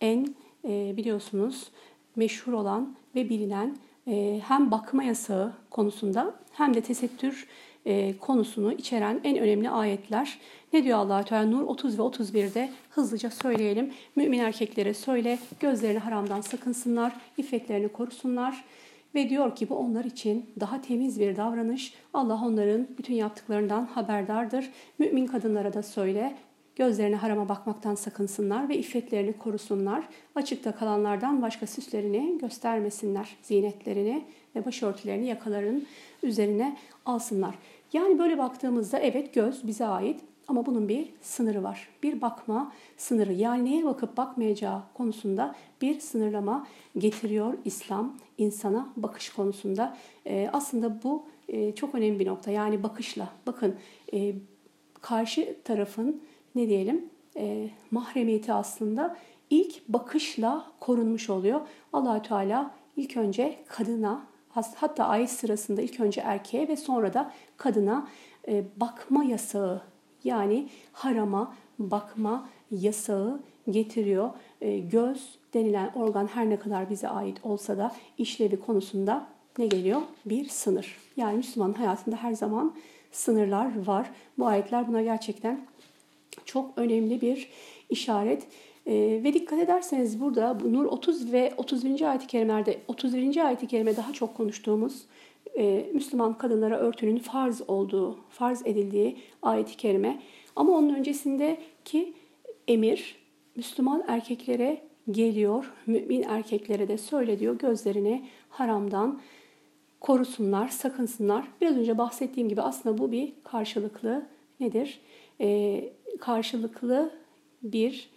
[0.00, 1.70] en e, biliyorsunuz
[2.16, 3.76] meşhur olan ve bilinen
[4.06, 7.48] e, hem bakma yasağı konusunda hem de tesettür
[7.88, 10.38] e, konusunu içeren en önemli ayetler.
[10.72, 13.92] Ne diyor allah Teala Nur 30 ve 31'de hızlıca söyleyelim.
[14.16, 18.64] Mümin erkeklere söyle gözlerini haramdan sakınsınlar, iffetlerini korusunlar.
[19.14, 21.94] Ve diyor ki bu onlar için daha temiz bir davranış.
[22.14, 24.70] Allah onların bütün yaptıklarından haberdardır.
[24.98, 26.36] Mümin kadınlara da söyle
[26.78, 30.08] Gözlerine harama bakmaktan sakınsınlar ve iffetlerini korusunlar.
[30.34, 33.36] Açıkta kalanlardan başka süslerini göstermesinler.
[33.42, 34.24] Zinetlerini
[34.56, 35.82] ve başörtülerini yakaların
[36.22, 37.54] üzerine alsınlar.
[37.92, 41.88] Yani böyle baktığımızda evet göz bize ait ama bunun bir sınırı var.
[42.02, 46.66] Bir bakma sınırı yani neye bakıp bakmayacağı konusunda bir sınırlama
[46.98, 49.96] getiriyor İslam insana bakış konusunda.
[50.26, 52.50] Ee, aslında bu e, çok önemli bir nokta.
[52.50, 53.76] Yani bakışla bakın
[54.12, 54.34] e,
[55.00, 56.22] karşı tarafın
[56.58, 57.04] ne diyelim
[57.36, 59.16] e, mahremiyeti aslında
[59.50, 61.60] ilk bakışla korunmuş oluyor.
[61.92, 64.22] Allahü Teala ilk önce kadına
[64.74, 68.08] hatta ayet sırasında ilk önce erkeğe ve sonra da kadına
[68.48, 69.82] e, bakma yasağı
[70.24, 73.40] yani harama bakma yasağı
[73.70, 74.30] getiriyor.
[74.60, 79.26] E, göz denilen organ her ne kadar bize ait olsa da işlevi konusunda
[79.58, 80.02] ne geliyor?
[80.26, 80.96] Bir sınır.
[81.16, 82.74] Yani Müslümanın hayatında her zaman
[83.12, 84.10] sınırlar var.
[84.38, 85.60] Bu ayetler buna gerçekten
[86.48, 87.48] çok önemli bir
[87.90, 88.42] işaret.
[88.86, 92.10] E, ve dikkat ederseniz burada Nur 30 ve 31.
[92.10, 93.46] ayet-i kerimelerde 31.
[93.46, 95.02] ayet-i kerime daha çok konuştuğumuz
[95.58, 100.22] e, Müslüman kadınlara örtünün farz olduğu, farz edildiği ayet-i kerime.
[100.56, 102.12] Ama onun öncesindeki
[102.68, 103.16] emir
[103.56, 104.80] Müslüman erkeklere
[105.10, 109.20] geliyor, mümin erkeklere de söyle diyor gözlerini haramdan
[110.00, 111.48] korusunlar, sakınsınlar.
[111.60, 114.26] Biraz önce bahsettiğim gibi aslında bu bir karşılıklı
[114.60, 115.00] nedir?
[115.40, 117.10] Ee, karşılıklı
[117.62, 118.10] bir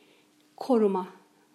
[0.57, 1.07] koruma,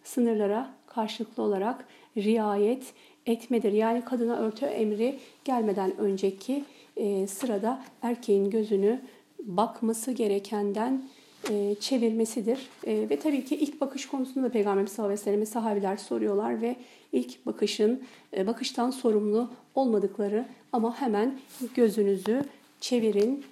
[0.05, 1.85] sınırlara karşılıklı olarak
[2.17, 2.93] riayet
[3.27, 3.73] etmedir.
[3.73, 6.65] Yani kadına örtü emri gelmeden önceki
[6.97, 9.01] e, sırada erkeğin gözünü
[9.43, 11.03] bakması gerekenden
[11.51, 12.69] e, çevirmesidir.
[12.87, 16.77] E, ve tabii ki ilk bakış konusunda da Peygamber sallallahu aleyhi sahabiler soruyorlar ve
[17.13, 18.03] ilk bakışın
[18.47, 21.39] bakıştan sorumlu olmadıkları ama hemen
[21.75, 22.43] gözünüzü
[22.81, 23.45] çevirin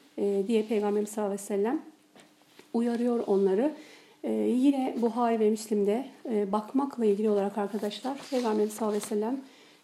[0.47, 1.83] diye Peygamber sallallahu aleyhi ve sellem
[2.74, 3.74] uyarıyor onları.
[4.24, 9.40] Ee, yine Buhari ve Müslim'de e, bakmakla ilgili olarak arkadaşlar Peygamber sallallahu aleyhi ve sellem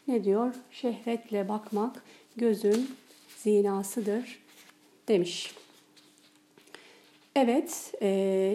[0.09, 0.55] ne diyor?
[0.71, 2.03] Şehvetle bakmak
[2.37, 2.91] gözün
[3.37, 4.39] zinasıdır
[5.09, 5.55] demiş.
[7.37, 8.09] Evet, e,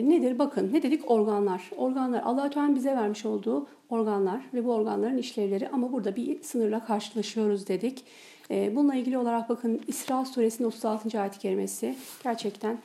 [0.05, 0.39] nedir?
[0.39, 1.11] Bakın ne dedik?
[1.11, 1.71] Organlar.
[1.77, 6.85] Organlar Allah Teala bize vermiş olduğu organlar ve bu organların işlevleri ama burada bir sınırla
[6.85, 8.03] karşılaşıyoruz dedik.
[8.51, 11.21] E, bununla ilgili olarak bakın İsra suresinin 36.
[11.21, 12.77] ayet kerimesi gerçekten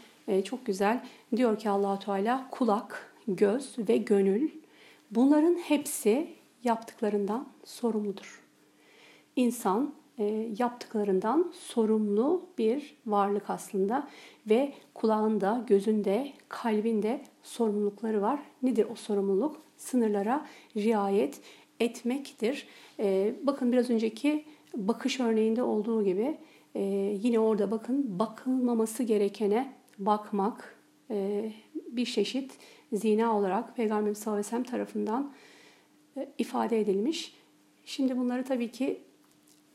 [0.44, 1.04] çok güzel.
[1.36, 4.50] Diyor ki Allahu Teala kulak, göz ve gönül
[5.10, 6.28] bunların hepsi
[6.64, 8.40] yaptıklarından sorumludur.
[9.36, 14.08] İnsan e, yaptıklarından sorumlu bir varlık aslında
[14.50, 18.40] ve kulağında, gözünde, kalbinde sorumlulukları var.
[18.62, 19.56] Nedir o sorumluluk?
[19.76, 21.40] Sınırlara riayet
[21.80, 22.66] etmektir.
[22.98, 24.44] E, bakın biraz önceki
[24.76, 26.38] bakış örneğinde olduğu gibi
[26.74, 26.80] e,
[27.22, 30.76] yine orada bakın bakılmaması gerekene bakmak
[31.90, 32.52] bir çeşit
[32.92, 35.32] zina olarak Peygamberimiz sallallahu aleyhi ve sellem tarafından
[36.38, 37.34] ifade edilmiş.
[37.84, 39.00] Şimdi bunları tabii ki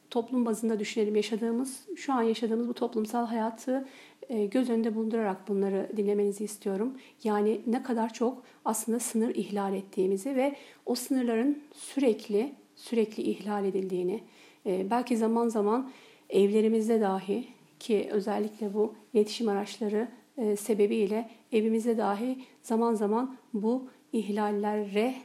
[0.09, 3.87] toplum bazında düşünelim yaşadığımız, şu an yaşadığımız bu toplumsal hayatı
[4.29, 6.97] e, göz önünde bulundurarak bunları dinlemenizi istiyorum.
[7.23, 14.23] Yani ne kadar çok aslında sınır ihlal ettiğimizi ve o sınırların sürekli sürekli ihlal edildiğini,
[14.65, 15.91] e, belki zaman zaman
[16.29, 17.47] evlerimizde dahi
[17.79, 20.07] ki özellikle bu iletişim araçları
[20.37, 25.15] e, sebebiyle evimizde dahi zaman zaman bu ihlallere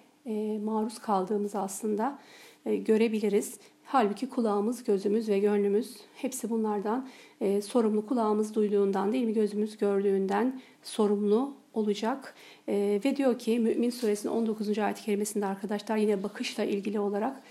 [0.64, 2.18] maruz kaldığımızı aslında
[2.64, 3.58] görebiliriz.
[3.92, 7.08] Halbuki kulağımız, gözümüz ve gönlümüz hepsi bunlardan
[7.40, 8.06] e, sorumlu.
[8.06, 12.34] Kulağımız duyduğundan değil mi gözümüz gördüğünden sorumlu olacak.
[12.68, 14.78] E, ve diyor ki Mümin suresinin 19.
[14.78, 17.42] ayet-i kerimesinde arkadaşlar yine bakışla ilgili olarak e,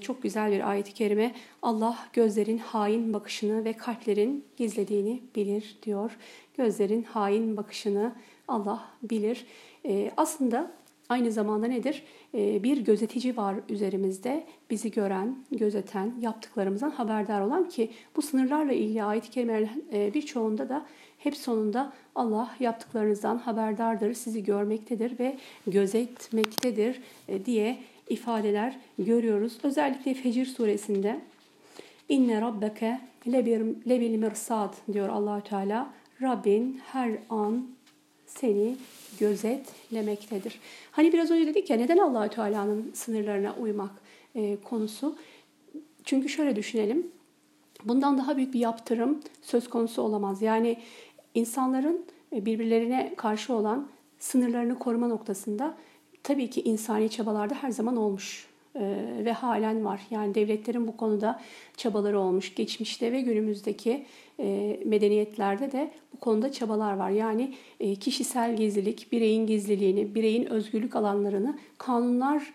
[0.00, 1.34] çok güzel bir ayet-i kerime.
[1.62, 6.18] Allah gözlerin hain bakışını ve kalplerin gizlediğini bilir diyor.
[6.56, 8.12] Gözlerin hain bakışını
[8.48, 9.46] Allah bilir.
[9.84, 10.70] E, aslında
[11.12, 12.02] Aynı zamanda nedir?
[12.34, 14.46] Ee, bir gözetici var üzerimizde.
[14.70, 20.86] Bizi gören, gözeten, yaptıklarımızdan haberdar olan ki bu sınırlarla ilgili ayet-i kerimelerin e, birçoğunda da
[21.18, 27.78] hep sonunda Allah yaptıklarınızdan haberdardır, sizi görmektedir ve gözetmektedir e, diye
[28.12, 29.58] ifadeler görüyoruz.
[29.62, 31.20] Özellikle Fecir suresinde
[32.08, 33.00] İnne rabbeke
[33.86, 35.92] lebil mirsad diyor Allahü Teala.
[36.22, 37.66] Rabbin her an
[38.26, 38.76] seni
[39.20, 40.60] gözetlemektedir.
[40.90, 43.90] Hani biraz önce dedik ya neden Allahü Teala'nın sınırlarına uymak
[44.34, 45.16] e, konusu?
[46.04, 47.06] Çünkü şöyle düşünelim.
[47.84, 50.42] Bundan daha büyük bir yaptırım söz konusu olamaz.
[50.42, 50.78] Yani
[51.34, 55.76] insanların e, birbirlerine karşı olan sınırlarını koruma noktasında
[56.22, 58.80] tabii ki insani çabalarda her zaman olmuş e,
[59.24, 60.00] ve halen var.
[60.10, 61.40] Yani devletlerin bu konuda
[61.76, 62.54] çabaları olmuş.
[62.54, 64.06] Geçmişte ve günümüzdeki
[64.40, 67.10] e, medeniyetlerde de bu konuda çabalar var.
[67.10, 72.52] Yani e, kişisel gizlilik, bireyin gizliliğini, bireyin özgürlük alanlarını kanunlar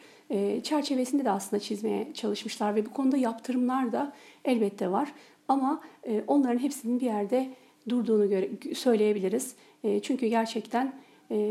[0.63, 4.13] çerçevesinde de aslında çizmeye çalışmışlar ve bu konuda yaptırımlar da
[4.45, 5.13] elbette var.
[5.47, 5.81] Ama
[6.27, 7.49] onların hepsinin bir yerde
[7.89, 8.29] durduğunu
[8.75, 9.55] söyleyebiliriz.
[10.01, 10.93] Çünkü gerçekten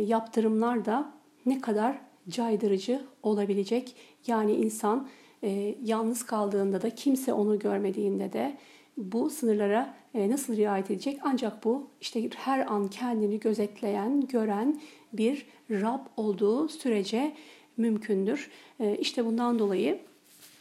[0.06, 1.12] yaptırımlar da
[1.46, 1.98] ne kadar
[2.28, 3.96] caydırıcı olabilecek.
[4.26, 5.08] Yani insan
[5.42, 8.56] e, yalnız kaldığında da kimse onu görmediğinde de
[8.96, 11.18] bu sınırlara e, nasıl riayet edecek?
[11.22, 14.80] Ancak bu işte her an kendini gözetleyen, gören
[15.12, 17.32] bir Rab olduğu sürece
[17.76, 18.50] mümkündür.
[18.80, 19.98] E, işte bundan dolayı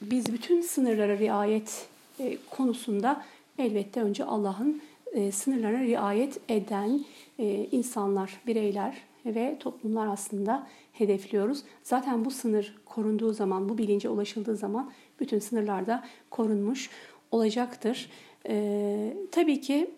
[0.01, 1.87] biz bütün sınırlara riayet
[2.19, 3.25] e, konusunda
[3.59, 4.81] elbette önce Allah'ın
[5.13, 7.05] e, sınırlara riayet eden
[7.39, 11.63] e, insanlar, bireyler ve toplumlar aslında hedefliyoruz.
[11.83, 16.89] Zaten bu sınır korunduğu zaman, bu bilince ulaşıldığı zaman bütün sınırlar da korunmuş
[17.31, 18.09] olacaktır.
[18.49, 19.91] Ee, tabii ki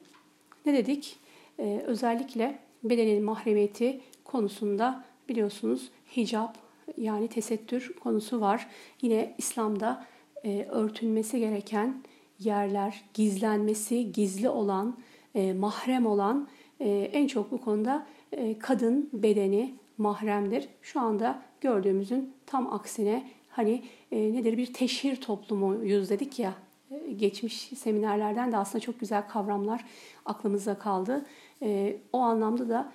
[0.65, 1.19] ne dedik?
[1.60, 6.57] Ee, özellikle bedenin mahremiyeti konusunda biliyorsunuz hicap
[6.97, 8.67] yani tesettür konusu var.
[9.01, 10.05] Yine İslam'da
[10.43, 12.03] e, örtülmesi gereken
[12.39, 14.97] yerler, gizlenmesi, gizli olan,
[15.36, 16.47] e, mahrem olan
[16.79, 20.69] e, en çok bu konuda e, kadın bedeni mahremdir.
[20.81, 26.53] Şu anda gördüğümüzün tam aksine hani e, nedir bir teşhir toplumuyuz dedik ya
[26.91, 29.86] e, geçmiş seminerlerden de aslında çok güzel kavramlar
[30.25, 31.25] aklımıza kaldı.
[31.62, 32.91] E, o anlamda da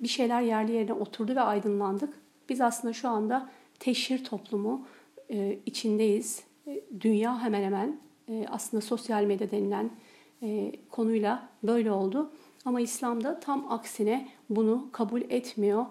[0.00, 2.14] bir şeyler yerli yerine oturdu ve aydınlandık.
[2.48, 4.86] Biz aslında şu anda teşhir toplumu
[5.30, 6.42] e, içindeyiz.
[6.66, 9.90] E, dünya hemen hemen e, aslında sosyal medya denilen
[10.42, 12.30] e, konuyla böyle oldu.
[12.64, 15.86] Ama İslam'da tam aksine bunu kabul etmiyor.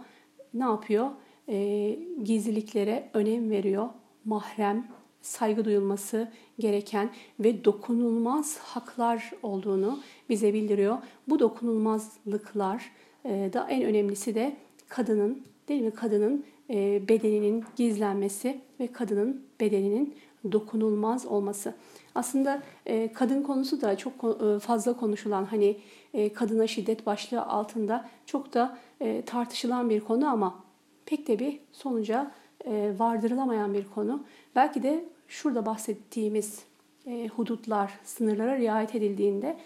[0.54, 1.10] Ne yapıyor?
[1.50, 3.90] E, gizliliklere önem veriyor.
[4.26, 4.88] Mahrem,
[5.22, 10.98] saygı duyulması gereken ve dokunulmaz haklar olduğunu bize bildiriyor.
[11.28, 12.92] Bu dokunulmazlıklar
[13.26, 14.58] e, da en önemlisi de
[14.90, 15.92] kadının, değil mi?
[15.92, 20.16] Kadının e, bedeninin gizlenmesi ve kadının bedeninin
[20.52, 21.74] dokunulmaz olması.
[22.16, 25.78] Aslında e, kadın konusu da çok e, fazla konuşulan hani
[26.14, 30.64] e, kadına şiddet başlığı altında çok da e, tartışılan bir konu ama
[31.06, 32.32] pek de bir sonuca
[32.66, 34.24] e, vardırılamayan bir konu.
[34.56, 36.64] Belki de şurada bahsettiğimiz
[37.06, 39.58] e, hudutlar, sınırlara riayet edildiğinde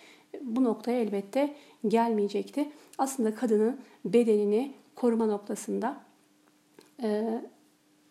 [0.42, 1.56] bu noktaya elbette
[1.88, 2.70] gelmeyecekti.
[2.98, 5.98] Aslında kadını bedenini koruma noktasında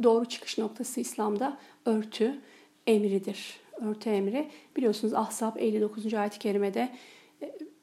[0.03, 2.41] doğru çıkış noktası İslam'da örtü
[2.87, 3.61] emridir.
[3.81, 4.49] Örtü emri.
[4.77, 6.15] Biliyorsunuz Ahzab 59.
[6.15, 6.89] ayet-i kerimede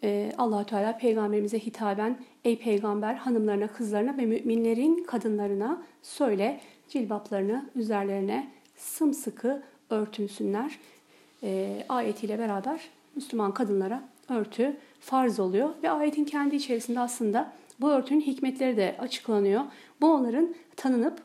[0.03, 7.69] e, e, allah Teala peygamberimize hitaben ey peygamber hanımlarına, kızlarına ve müminlerin kadınlarına söyle cilbaplarını
[7.75, 10.79] üzerlerine sımsıkı örtünsünler.
[11.43, 12.81] E, ayetiyle beraber
[13.15, 19.61] Müslüman kadınlara örtü farz oluyor ve ayetin kendi içerisinde aslında bu örtünün hikmetleri de açıklanıyor.
[20.01, 21.21] Bu onların tanınıp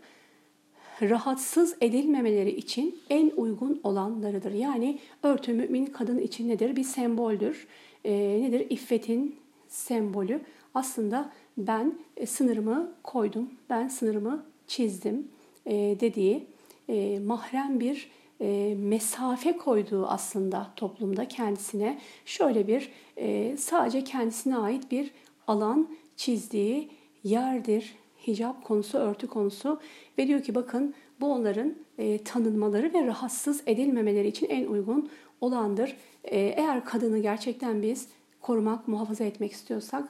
[1.03, 4.53] rahatsız edilmemeleri için en uygun olanlarıdır.
[4.53, 6.77] Yani örtü mümin kadın için nedir?
[6.77, 7.67] Bir semboldür.
[8.05, 8.13] E,
[8.43, 8.67] nedir?
[8.71, 9.37] İffetin
[9.69, 10.41] sembolü.
[10.75, 15.29] Aslında ben e, sınırımı koydum, ben sınırımı çizdim
[15.67, 16.47] e, dediği
[16.89, 18.11] e, mahrem bir
[18.41, 25.11] e, mesafe koyduğu aslında toplumda kendisine şöyle bir e, sadece kendisine ait bir
[25.47, 26.89] alan çizdiği
[27.25, 27.95] yerdir
[28.27, 29.81] hicap konusu, örtü konusu
[30.19, 35.11] ve diyor ki bakın bu onların e, tanınmaları ve rahatsız edilmemeleri için en uygun
[35.41, 35.97] olandır.
[36.25, 38.09] E, eğer kadını gerçekten biz
[38.41, 40.09] korumak, muhafaza etmek istiyorsak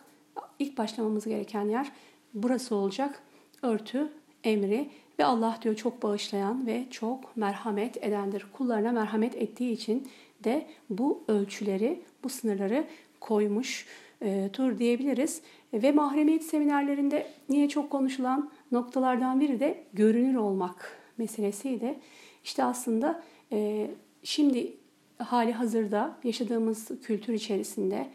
[0.59, 1.93] ilk başlamamız gereken yer
[2.35, 3.23] burası olacak.
[3.63, 4.13] Örtü,
[4.45, 8.47] emri ve Allah diyor çok bağışlayan ve çok merhamet edendir.
[8.53, 10.09] Kullarına merhamet ettiği için
[10.45, 12.85] de bu ölçüleri, bu sınırları
[13.21, 13.87] koymuş
[14.23, 15.43] e, tur diyebiliriz.
[15.73, 21.99] Ve mahremiyet seminerlerinde niye çok konuşulan noktalardan biri de görünür olmak meselesiydi.
[22.45, 23.23] İşte aslında
[23.53, 23.91] e,
[24.23, 24.73] şimdi
[25.19, 28.11] hali hazırda yaşadığımız kültür içerisinde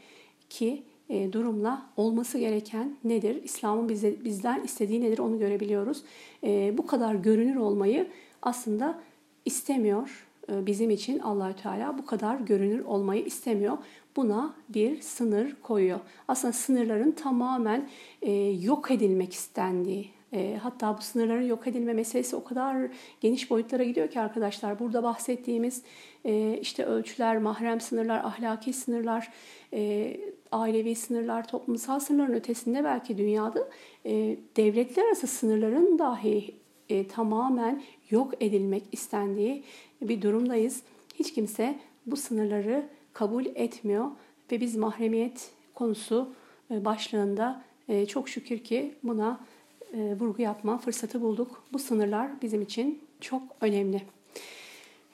[0.49, 3.43] ki e, durumla olması gereken nedir?
[3.43, 6.03] İslam'ın bize, bizden istediği nedir onu görebiliyoruz.
[6.43, 8.07] E, bu kadar görünür olmayı
[8.41, 8.99] aslında
[9.45, 13.77] istemiyor e, bizim için Allahü Teala bu kadar görünür olmayı istemiyor.
[14.15, 15.99] Buna bir sınır koyuyor.
[16.27, 17.89] Aslında sınırların tamamen
[18.61, 22.77] yok edilmek istendiği e, hatta bu sınırların yok edilme meselesi o kadar
[23.21, 24.79] geniş boyutlara gidiyor ki arkadaşlar.
[24.79, 25.83] Burada bahsettiğimiz
[26.25, 29.31] e, işte ölçüler, mahrem sınırlar, ahlaki sınırlar,
[29.73, 30.17] e,
[30.51, 33.69] ailevi sınırlar, toplumsal sınırların ötesinde belki dünyada
[34.05, 36.55] e, devletler arası sınırların dahi
[37.09, 39.63] tamamen yok edilmek istendiği
[40.01, 40.83] bir durumdayız.
[41.15, 44.05] Hiç kimse bu sınırları kabul etmiyor
[44.51, 46.33] ve biz mahremiyet konusu
[46.69, 47.63] başlığında
[48.07, 49.39] çok şükür ki buna
[49.93, 51.63] e, vurgu yapma fırsatı bulduk.
[51.73, 54.01] Bu sınırlar bizim için çok önemli.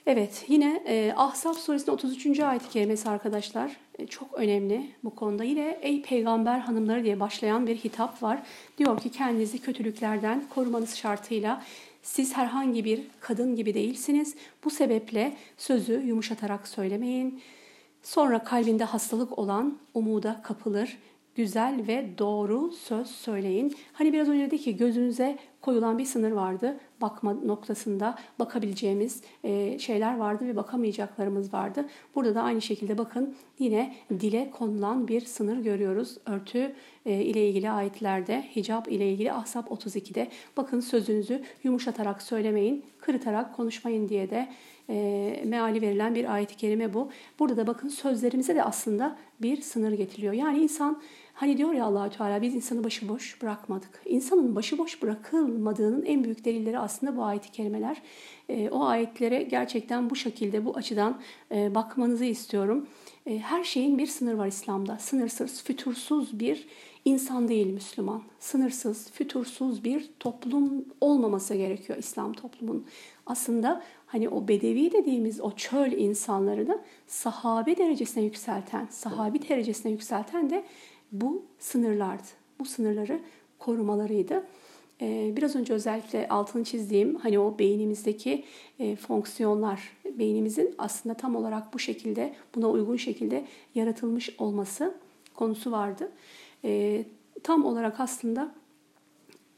[0.05, 2.39] Evet yine e, Ahzab suresinin 33.
[2.39, 5.43] ayet-i kerimesi arkadaşlar e, çok önemli bu konuda.
[5.43, 8.43] Yine ey peygamber hanımları diye başlayan bir hitap var.
[8.77, 11.63] Diyor ki kendinizi kötülüklerden korumanız şartıyla
[12.01, 14.35] siz herhangi bir kadın gibi değilsiniz.
[14.63, 17.41] Bu sebeple sözü yumuşatarak söylemeyin.
[18.03, 20.97] Sonra kalbinde hastalık olan umuda kapılır
[21.35, 23.75] güzel ve doğru söz söyleyin.
[23.93, 26.79] Hani biraz önce dedi ki gözünüze koyulan bir sınır vardı.
[27.01, 31.85] Bakma noktasında bakabileceğimiz e, şeyler vardı ve bakamayacaklarımız vardı.
[32.15, 36.17] Burada da aynı şekilde bakın yine dile konulan bir sınır görüyoruz.
[36.25, 36.73] Örtü
[37.05, 44.09] e, ile ilgili ayetlerde, hicap ile ilgili Ahzab 32'de bakın sözünüzü yumuşatarak söylemeyin, kırıtarak konuşmayın
[44.09, 44.49] diye de
[44.89, 47.09] e, meali verilen bir ayet-i kerime bu.
[47.39, 50.33] Burada da bakın sözlerimize de aslında bir sınır getiriyor.
[50.33, 51.01] Yani insan
[51.33, 54.01] Hani diyor ya Allahü Teala biz insanı başıboş bırakmadık.
[54.05, 58.01] İnsanın başıboş bırakılmadığının en büyük delilleri aslında bu ayet-i kerimeler.
[58.49, 62.87] E, o ayetlere gerçekten bu şekilde, bu açıdan e, bakmanızı istiyorum.
[63.25, 64.97] E, her şeyin bir sınır var İslam'da.
[64.97, 66.67] Sınırsız, fütursuz bir
[67.05, 68.23] insan değil Müslüman.
[68.39, 72.85] Sınırsız, fütursuz bir toplum olmaması gerekiyor İslam toplumun.
[73.25, 80.49] Aslında hani o bedevi dediğimiz o çöl insanları da sahabe derecesine yükselten, sahabi derecesine yükselten
[80.49, 80.63] de
[81.13, 82.27] bu sınırlardı.
[82.59, 83.19] Bu sınırları
[83.59, 84.43] korumalarıydı.
[85.01, 88.43] Ee, biraz önce özellikle altını çizdiğim hani o beynimizdeki
[88.79, 94.95] e, fonksiyonlar, beynimizin aslında tam olarak bu şekilde, buna uygun şekilde yaratılmış olması
[95.35, 96.11] konusu vardı.
[96.63, 97.05] Ee,
[97.43, 98.51] tam olarak aslında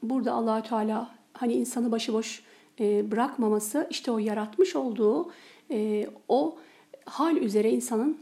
[0.04, 2.44] burada Allahü Teala hani insanı başıboş
[2.80, 5.32] e, bırakmaması, işte o yaratmış olduğu
[5.72, 6.58] e, o
[7.06, 8.18] hal üzere insanın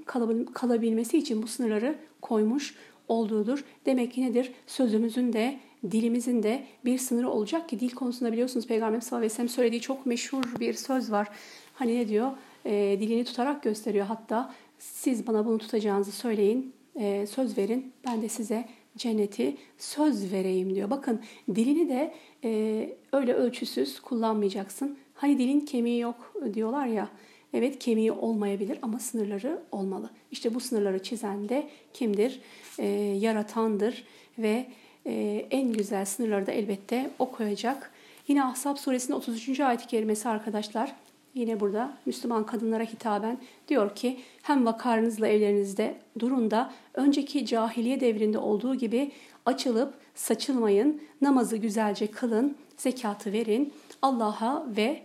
[0.53, 2.76] kalabilmesi için bu sınırları koymuş
[3.08, 3.64] olduğudur.
[3.86, 4.51] Demek ki nedir?
[4.68, 5.60] Sözümüzün de
[5.91, 9.82] dilimizin de bir sınırı olacak ki dil konusunda biliyorsunuz Peygamber sallallahu aleyhi ve sellem söylediği
[9.82, 11.28] çok meşhur bir söz var.
[11.74, 12.32] Hani ne diyor?
[12.66, 18.30] E, dilini tutarak gösteriyor hatta siz bana bunu tutacağınızı söyleyin, e, söz verin ben de
[18.30, 18.66] size
[18.97, 20.89] cenneti söz vereyim diyor.
[20.89, 21.22] Bakın
[21.56, 24.97] dilini de e, öyle ölçüsüz kullanmayacaksın.
[25.14, 27.10] Hani dilin kemiği yok diyorlar ya.
[27.54, 30.10] Evet kemiği olmayabilir ama sınırları olmalı.
[30.32, 32.39] İşte bu sınırları çizen de kimdir?
[32.80, 32.88] E,
[33.20, 34.04] yaratandır
[34.39, 34.66] ve
[35.06, 37.91] e, en güzel sınırları da elbette o koyacak.
[38.28, 39.60] Yine Ahzab suresinin 33.
[39.60, 40.95] ayet-i kerimesi arkadaşlar.
[41.34, 43.38] Yine burada Müslüman kadınlara hitaben
[43.68, 49.12] diyor ki hem vakarınızla evlerinizde durun da önceki cahiliye devrinde olduğu gibi
[49.45, 55.01] açılıp saçılmayın, namazı güzelce kılın, zekatı verin, Allah'a ve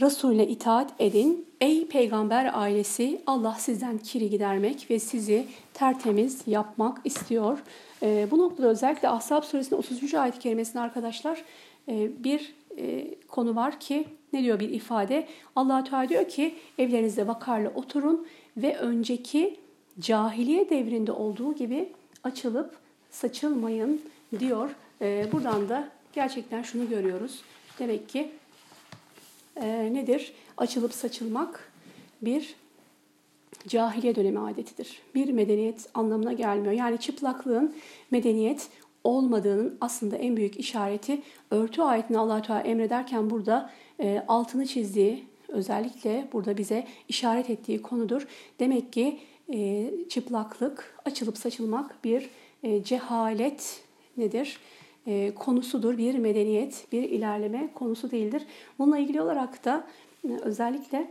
[0.00, 1.46] Resulüne itaat edin.
[1.60, 7.58] Ey peygamber ailesi Allah sizden kiri gidermek ve sizi tertemiz yapmak istiyor.
[8.02, 10.14] E, bu noktada özellikle Ahzab suresinin 33.
[10.14, 11.42] ayet-i kerimesinde arkadaşlar
[11.88, 15.26] e, bir e, konu var ki ne diyor bir ifade?
[15.56, 18.26] allah Teala diyor ki evlerinizde vakarla oturun
[18.56, 19.56] ve önceki
[20.00, 21.88] cahiliye devrinde olduğu gibi
[22.24, 22.76] açılıp
[23.10, 24.02] saçılmayın
[24.38, 24.70] diyor.
[25.00, 27.42] E, buradan da gerçekten şunu görüyoruz.
[27.78, 28.30] Demek ki
[29.56, 30.32] e, nedir?
[30.56, 31.72] Açılıp saçılmak
[32.22, 32.54] bir
[33.68, 34.98] cahiliye dönemi adetidir.
[35.14, 36.72] Bir medeniyet anlamına gelmiyor.
[36.72, 37.74] Yani çıplaklığın
[38.10, 38.68] medeniyet
[39.04, 46.28] olmadığının aslında en büyük işareti örtü ayetini allah Teala emrederken burada e, altını çizdiği özellikle
[46.32, 48.26] burada bize işaret ettiği konudur.
[48.60, 49.20] Demek ki
[49.52, 52.30] e, çıplaklık, açılıp saçılmak bir
[52.62, 53.82] e, cehalet
[54.16, 54.58] nedir?
[55.06, 55.98] E, konusudur.
[55.98, 58.42] Bir medeniyet, bir ilerleme konusu değildir.
[58.78, 59.86] Bununla ilgili olarak da
[60.28, 61.10] e, özellikle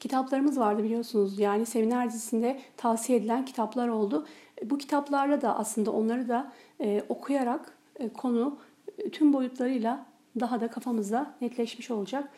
[0.00, 1.38] kitaplarımız vardı biliyorsunuz.
[1.38, 4.26] Yani seminer dizisinde tavsiye edilen kitaplar oldu.
[4.64, 8.58] Bu kitaplarla da aslında onları da e, okuyarak e, konu
[8.98, 10.06] e, tüm boyutlarıyla
[10.40, 12.28] daha da kafamızda netleşmiş olacak.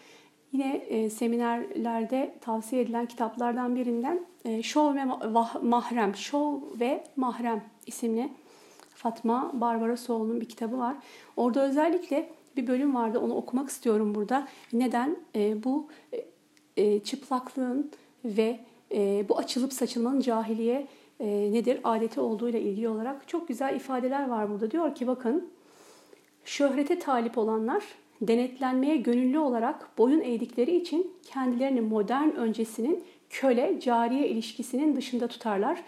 [0.53, 5.05] Yine e, seminerlerde tavsiye edilen kitaplardan birinden e, Şov ve
[5.63, 8.31] Mahrem, Şov ve Mahrem isimli
[9.03, 10.97] Fatma Barbara bir kitabı var.
[11.37, 14.49] Orada özellikle bir bölüm vardı onu okumak istiyorum burada.
[14.73, 15.17] Neden?
[15.35, 15.89] E, bu
[16.77, 17.91] e çıplaklığın
[18.25, 18.61] ve
[18.93, 20.87] e, bu açılıp saçılmanın cahiliye
[21.21, 24.71] e, nedir adeti olduğuyla ilgili olarak çok güzel ifadeler var burada.
[24.71, 25.49] Diyor ki bakın
[26.45, 27.85] şöhrete talip olanlar
[28.21, 35.83] denetlenmeye gönüllü olarak boyun eğdikleri için kendilerini modern öncesinin köle cariye ilişkisinin dışında tutarlar.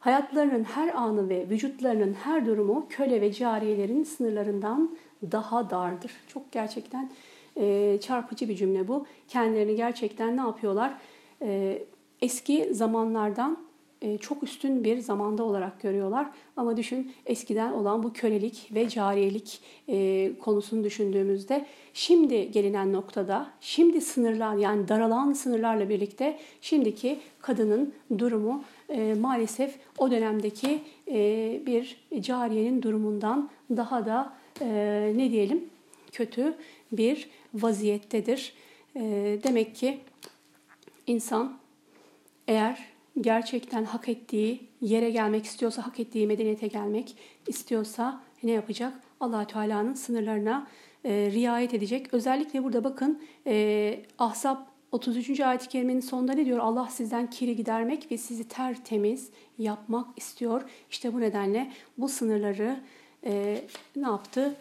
[0.00, 4.96] Hayatlarının her anı ve vücutlarının her durumu köle ve cariyelerin sınırlarından
[5.32, 6.12] daha dardır.
[6.28, 7.10] Çok gerçekten
[7.56, 9.06] e, çarpıcı bir cümle bu.
[9.28, 10.94] Kendilerini gerçekten ne yapıyorlar?
[11.42, 11.82] E,
[12.22, 13.58] eski zamanlardan
[14.02, 16.26] e, çok üstün bir zamanda olarak görüyorlar.
[16.56, 24.00] Ama düşün eskiden olan bu kölelik ve cariyelik e, konusunu düşündüğümüzde şimdi gelinen noktada, şimdi
[24.00, 30.82] sınırlar yani daralan sınırlarla birlikte şimdiki kadının durumu e, maalesef o dönemdeki
[31.66, 34.32] bir cariyenin durumundan daha da
[35.14, 35.64] ne diyelim
[36.12, 36.54] kötü
[36.92, 38.52] bir vaziyettedir.
[39.44, 39.98] Demek ki
[41.06, 41.58] insan
[42.48, 42.78] eğer
[43.20, 47.16] gerçekten hak ettiği yere gelmek istiyorsa, hak ettiği medeniyete gelmek
[47.46, 48.92] istiyorsa ne yapacak?
[49.20, 50.66] allah Teala'nın sınırlarına
[51.04, 52.14] e, riayet edecek.
[52.14, 54.56] Özellikle burada bakın e, Ahzab
[54.92, 55.40] 33.
[55.40, 56.58] ayet-i kerimenin sonunda ne diyor?
[56.58, 59.28] Allah sizden kiri gidermek ve sizi tertemiz
[59.58, 60.62] yapmak istiyor.
[60.90, 62.80] İşte bu nedenle bu sınırları
[63.24, 63.62] e,
[63.96, 64.54] ne yaptı?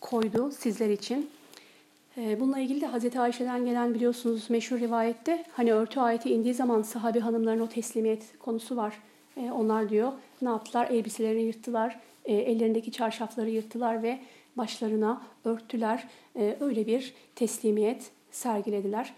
[0.00, 1.30] Koydu sizler için.
[2.18, 6.82] Ee, bununla ilgili de Hazreti Ayşe'den gelen biliyorsunuz meşhur rivayette hani örtü ayeti indiği zaman
[6.82, 8.98] sahabe hanımların o teslimiyet konusu var.
[9.36, 10.12] Ee, onlar diyor
[10.42, 10.90] ne yaptılar?
[10.90, 14.18] Elbiselerini yırttılar, e, ellerindeki çarşafları yırttılar ve
[14.56, 16.08] başlarına örttüler.
[16.36, 19.14] Ee, öyle bir teslimiyet sergilediler.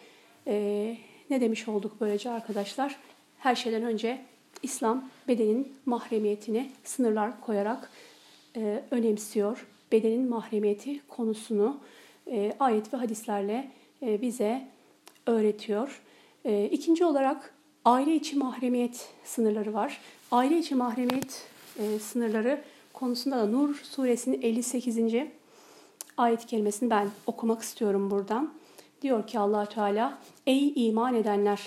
[1.30, 2.96] Ne demiş olduk böylece arkadaşlar?
[3.38, 4.20] Her şeyden önce
[4.62, 7.90] İslam bedenin mahremiyetini sınırlar koyarak
[8.56, 9.66] e, önemsiyor.
[9.92, 11.80] Bedenin mahremiyeti konusunu
[12.30, 13.70] e, ayet ve hadislerle
[14.02, 14.68] e, bize
[15.26, 16.02] öğretiyor.
[16.44, 20.00] E, ikinci olarak aile içi mahremiyet sınırları var.
[20.30, 21.46] Aile içi mahremiyet
[21.78, 24.98] e, sınırları konusunda da Nur suresinin 58.
[26.16, 28.57] ayet kelimesini ben okumak istiyorum buradan.
[29.02, 31.60] Diyor ki allah Teala, Ey iman edenler!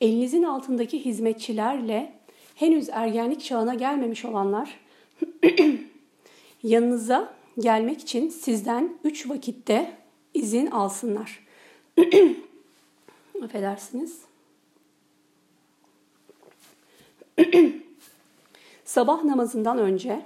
[0.00, 2.12] Elinizin altındaki hizmetçilerle
[2.54, 4.80] henüz ergenlik çağına gelmemiş olanlar
[6.62, 9.96] yanınıza gelmek için sizden üç vakitte
[10.34, 11.46] izin alsınlar.
[13.44, 14.20] Affedersiniz.
[18.84, 20.22] Sabah namazından önce,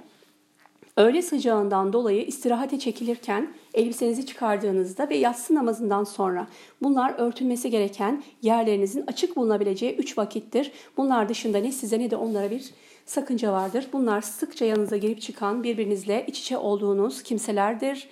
[0.97, 6.47] Öğle sıcağından dolayı istirahate çekilirken elbisenizi çıkardığınızda ve yatsı namazından sonra
[6.81, 10.71] bunlar örtülmesi gereken yerlerinizin açık bulunabileceği üç vakittir.
[10.97, 12.73] Bunlar dışında ne size ne de onlara bir
[13.05, 13.87] sakınca vardır.
[13.93, 18.07] Bunlar sıkça yanınıza girip çıkan birbirinizle iç içe olduğunuz kimselerdir.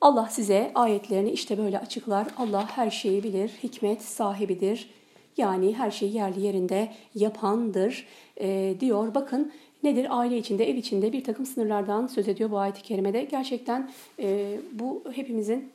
[0.00, 2.26] Allah size ayetlerini işte böyle açıklar.
[2.38, 4.90] Allah her şeyi bilir, hikmet sahibidir.
[5.36, 8.06] Yani her şeyi yerli yerinde yapandır
[8.40, 9.14] e, diyor.
[9.14, 9.52] Bakın
[9.82, 10.06] nedir?
[10.10, 13.24] Aile içinde, ev içinde bir takım sınırlardan söz ediyor bu ayet-i kerimede.
[13.24, 15.70] Gerçekten e, bu hepimizin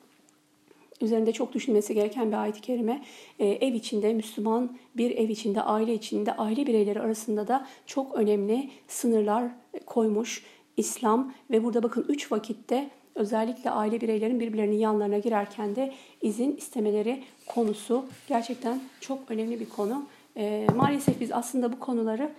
[1.01, 3.03] üzerinde çok düşünmesi gereken bir ayet-i kerime.
[3.39, 8.69] E, ev içinde, Müslüman bir ev içinde, aile içinde, aile bireyleri arasında da çok önemli
[8.87, 9.43] sınırlar
[9.85, 10.43] koymuş
[10.77, 11.33] İslam.
[11.51, 18.05] Ve burada bakın üç vakitte özellikle aile bireylerin birbirlerinin yanlarına girerken de izin istemeleri konusu
[18.27, 20.05] gerçekten çok önemli bir konu.
[20.37, 22.31] E, maalesef biz aslında bu konuları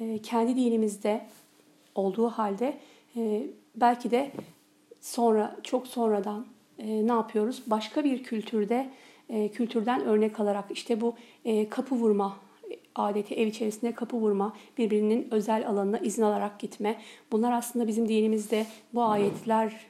[0.00, 1.26] e, kendi dinimizde
[1.94, 2.76] olduğu halde
[3.16, 3.42] e,
[3.74, 4.30] belki de
[5.00, 6.46] sonra çok sonradan
[6.78, 7.62] e, ne yapıyoruz?
[7.66, 8.90] Başka bir kültürde
[9.52, 11.14] kültürden örnek alarak işte bu
[11.70, 12.36] kapı vurma
[12.94, 16.96] adeti ev içerisinde kapı vurma, birbirinin özel alanına izin alarak gitme.
[17.32, 19.86] Bunlar aslında bizim dinimizde bu ayetler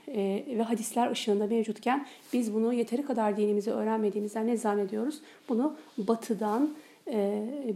[0.48, 5.20] ve hadisler ışığında mevcutken biz bunu yeteri kadar dinimizi öğrenmediğimizden ne zannediyoruz?
[5.48, 6.70] Bunu batıdan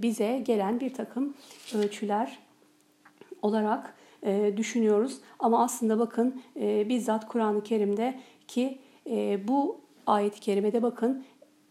[0.02, 1.34] bize gelen bir takım
[1.74, 2.38] ölçüler
[3.42, 5.18] olarak e, düşünüyoruz.
[5.38, 8.78] Ama aslında bakın e, bizzat Kur'an-ı Kerim'de ki
[9.10, 11.24] e, bu ayet-i kerimede bakın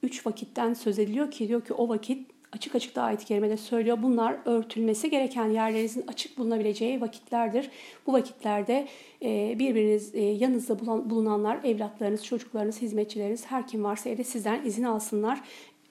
[0.04, 3.98] üç vakitten söz ediliyor ki diyor ki o vakit açık açık da ayet-i kerimede söylüyor.
[4.04, 7.70] Bunlar örtülmesi gereken yerlerinizin açık bulunabileceği vakitlerdir.
[8.08, 8.88] Bu vakitlerde
[9.22, 10.80] e, birbiriniz e, yanınızda
[11.10, 15.42] bulunanlar, evlatlarınız, çocuklarınız, hizmetçileriniz, her kim varsa evde sizden izin alsınlar.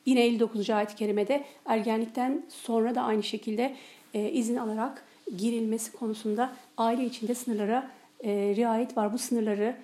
[0.09, 0.71] Yine 59.
[0.71, 3.75] ayet-i kerimede ergenlikten sonra da aynı şekilde
[4.15, 5.05] e, izin alarak
[5.37, 7.91] girilmesi konusunda aile içinde sınırlara
[8.25, 9.13] riayet var.
[9.13, 9.77] Bu sınırları,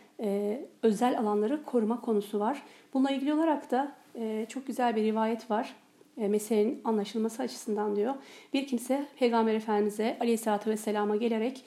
[0.83, 2.63] özel alanları koruma konusu var.
[2.95, 3.93] Bununla ilgili olarak da
[4.49, 5.75] çok güzel bir rivayet var
[6.19, 8.15] e, meselenin anlaşılması açısından diyor.
[8.53, 11.65] Bir kimse Peygamber Efendimiz'e aleyhissalatü vesselama gelerek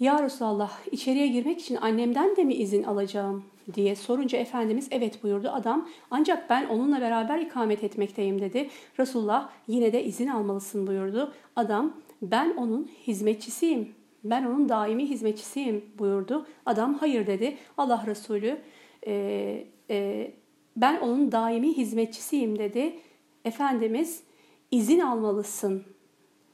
[0.00, 3.44] Ya Resulallah içeriye girmek için annemden de mi izin alacağım
[3.74, 5.50] diye sorunca Efendimiz evet buyurdu.
[5.50, 8.68] Adam ancak ben onunla beraber ikamet etmekteyim dedi.
[8.98, 11.32] Resulullah yine de izin almalısın buyurdu.
[11.56, 13.94] Adam ben onun hizmetçisiyim.
[14.24, 16.46] Ben onun daimi hizmetçisiyim buyurdu.
[16.66, 17.56] Adam hayır dedi.
[17.76, 18.58] Allah Resulü
[19.06, 20.30] e, e,
[20.76, 22.98] ben onun daimi hizmetçisiyim dedi.
[23.44, 24.22] Efendimiz
[24.70, 25.84] izin almalısın.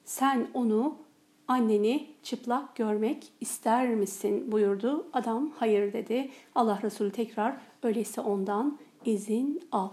[0.04, 0.96] Sen onu
[1.50, 5.06] anneni çıplak görmek ister misin buyurdu.
[5.12, 6.30] Adam hayır dedi.
[6.54, 9.88] Allah Resulü tekrar öyleyse ondan izin al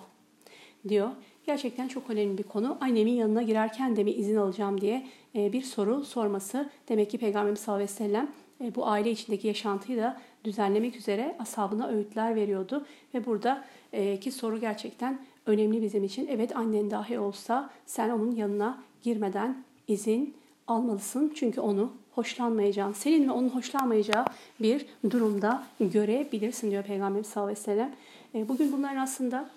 [0.87, 1.09] diyor.
[1.45, 2.77] Gerçekten çok önemli bir konu.
[2.81, 6.69] Annemin yanına girerken de mi izin alacağım diye e, bir soru sorması.
[6.89, 8.31] Demek ki Peygamberimiz sallallahu aleyhi ve sellem
[8.61, 12.85] e, bu aile içindeki yaşantıyı da düzenlemek üzere ashabına öğütler veriyordu.
[13.13, 16.27] Ve buradaki soru gerçekten önemli bizim için.
[16.27, 20.35] Evet annen dahi olsa sen onun yanına girmeden izin
[20.67, 21.33] almalısın.
[21.35, 24.25] Çünkü onu hoşlanmayacağın, senin ve onun hoşlanmayacağı
[24.59, 27.95] bir durumda görebilirsin diyor Peygamberimiz sallallahu aleyhi ve sellem.
[28.35, 29.49] E, bugün bunların aslında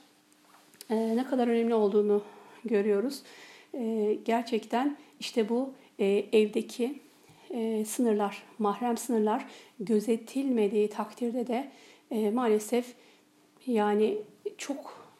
[0.91, 2.23] e, ne kadar önemli olduğunu
[2.65, 3.23] görüyoruz.
[3.75, 5.71] E, gerçekten işte bu
[6.33, 6.99] evdeki
[7.87, 9.47] sınırlar, mahrem sınırlar
[9.81, 11.71] gözetilmediği takdirde de
[12.31, 12.95] maalesef
[13.67, 14.19] yani
[14.59, 15.11] çok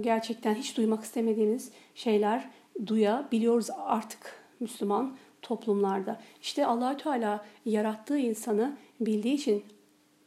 [0.00, 2.50] gerçekten hiç duymak istemediğimiz şeyler
[2.86, 6.20] duyabiliyoruz artık Müslüman toplumlarda.
[6.42, 9.64] İşte Allahü Teala yarattığı insanı bildiği için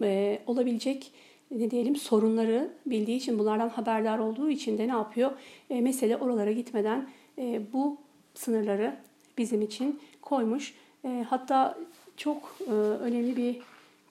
[0.01, 1.11] e, olabilecek
[1.51, 5.32] ne diyelim sorunları bildiği için bunlardan haberdar olduğu için de ne yapıyor?
[5.70, 7.97] E, mesele oralara gitmeden e, bu
[8.34, 8.95] sınırları
[9.38, 10.74] bizim için koymuş.
[11.05, 11.78] E, hatta
[12.18, 13.57] çok e, önemli bir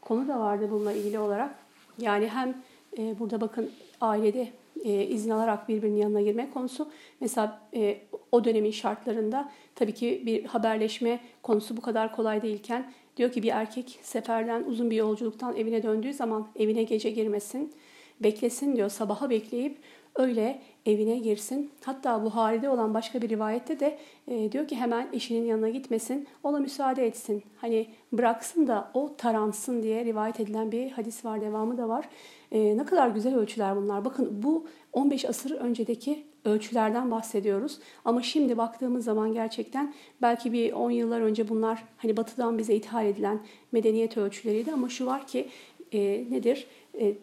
[0.00, 1.54] konu da vardı bununla ilgili olarak.
[1.98, 2.54] Yani hem
[2.98, 4.48] e, burada bakın ailede
[4.84, 6.90] e, izin alarak birbirinin yanına girmek konusu.
[7.20, 7.98] Mesela e,
[8.32, 13.48] o dönemin şartlarında tabii ki bir haberleşme konusu bu kadar kolay değilken diyor ki bir
[13.52, 17.72] erkek seferden uzun bir yolculuktan evine döndüğü zaman evine gece girmesin,
[18.20, 19.78] beklesin diyor sabaha bekleyip
[20.16, 21.70] öyle evine girsin.
[21.84, 26.58] Hatta Buhari'de olan başka bir rivayette de e, diyor ki hemen eşinin yanına gitmesin, ona
[26.58, 27.42] müsaade etsin.
[27.56, 32.08] Hani bıraksın da o taransın diye rivayet edilen bir hadis var, devamı da var.
[32.52, 34.04] E, ne kadar güzel ölçüler bunlar.
[34.04, 37.78] Bakın bu 15 asır öncedeki ölçülerden bahsediyoruz.
[38.04, 43.06] Ama şimdi baktığımız zaman gerçekten belki bir 10 yıllar önce bunlar hani batıdan bize ithal
[43.06, 43.40] edilen
[43.72, 44.72] medeniyet ölçüleriydi.
[44.72, 45.48] Ama şu var ki
[45.92, 46.66] e, nedir?
[47.00, 47.14] E,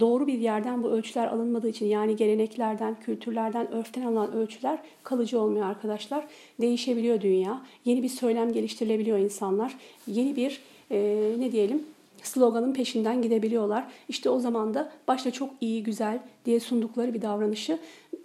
[0.00, 5.66] doğru bir yerden bu ölçüler alınmadığı için yani geleneklerden, kültürlerden, örften alınan ölçüler kalıcı olmuyor
[5.66, 6.26] arkadaşlar.
[6.60, 7.62] Değişebiliyor dünya.
[7.84, 9.76] Yeni bir söylem geliştirilebiliyor insanlar.
[10.06, 11.84] Yeni bir e, ne diyelim
[12.22, 13.88] sloganın peşinden gidebiliyorlar.
[14.08, 17.78] İşte o zaman da başta çok iyi, güzel diye sundukları bir davranışı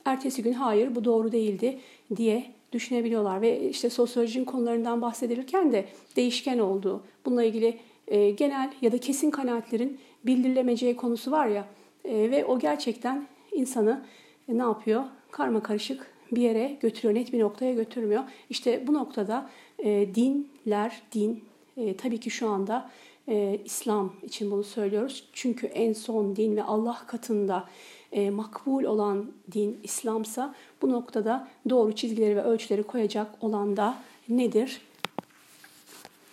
[0.06, 1.80] ertesi gün hayır bu doğru değildi
[2.16, 3.42] diye düşünebiliyorlar.
[3.42, 9.32] Ve işte sosyolojinin konularından bahsedilirken de değişken olduğu, bununla ilgili e, genel ya da kesin
[9.32, 11.68] kanaatlerin bildirilemeyeceği konusu var ya
[12.06, 14.06] e, ve o gerçekten insanı
[14.50, 15.04] e, ne yapıyor?
[15.32, 18.24] Karma karışık bir yere götürüyor, net bir noktaya götürmüyor.
[18.50, 19.50] İşte bu noktada
[19.80, 21.44] e, dinler, din
[21.78, 22.90] e, tabii ki şu anda
[23.28, 25.30] e, İslam için bunu söylüyoruz.
[25.34, 27.70] Çünkü en son din ve Allah katında
[28.12, 33.98] e, makbul olan din İslamsa bu noktada doğru çizgileri ve ölçüleri koyacak olan da
[34.30, 34.82] nedir?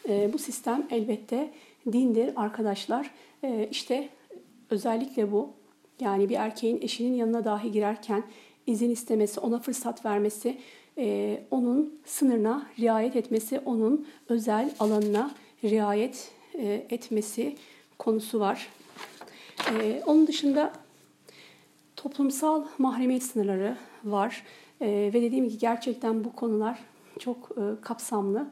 [0.09, 1.51] E, bu sistem elbette
[1.93, 3.11] dindir arkadaşlar.
[3.43, 4.09] E, işte
[4.71, 5.53] özellikle bu
[6.01, 8.23] yani bir erkeğin eşinin yanına dahi girerken
[8.67, 10.59] izin istemesi, ona fırsat vermesi,
[10.99, 15.31] e, onun sınırına riayet etmesi, onun özel alanına
[15.65, 17.57] riayet e, etmesi
[17.99, 18.69] konusu var.
[19.73, 20.73] E, onun dışında
[21.97, 24.45] toplumsal mahremiyet sınırları var
[24.81, 26.79] e, ve dediğim gibi gerçekten bu konular
[27.19, 28.51] çok e, kapsamlı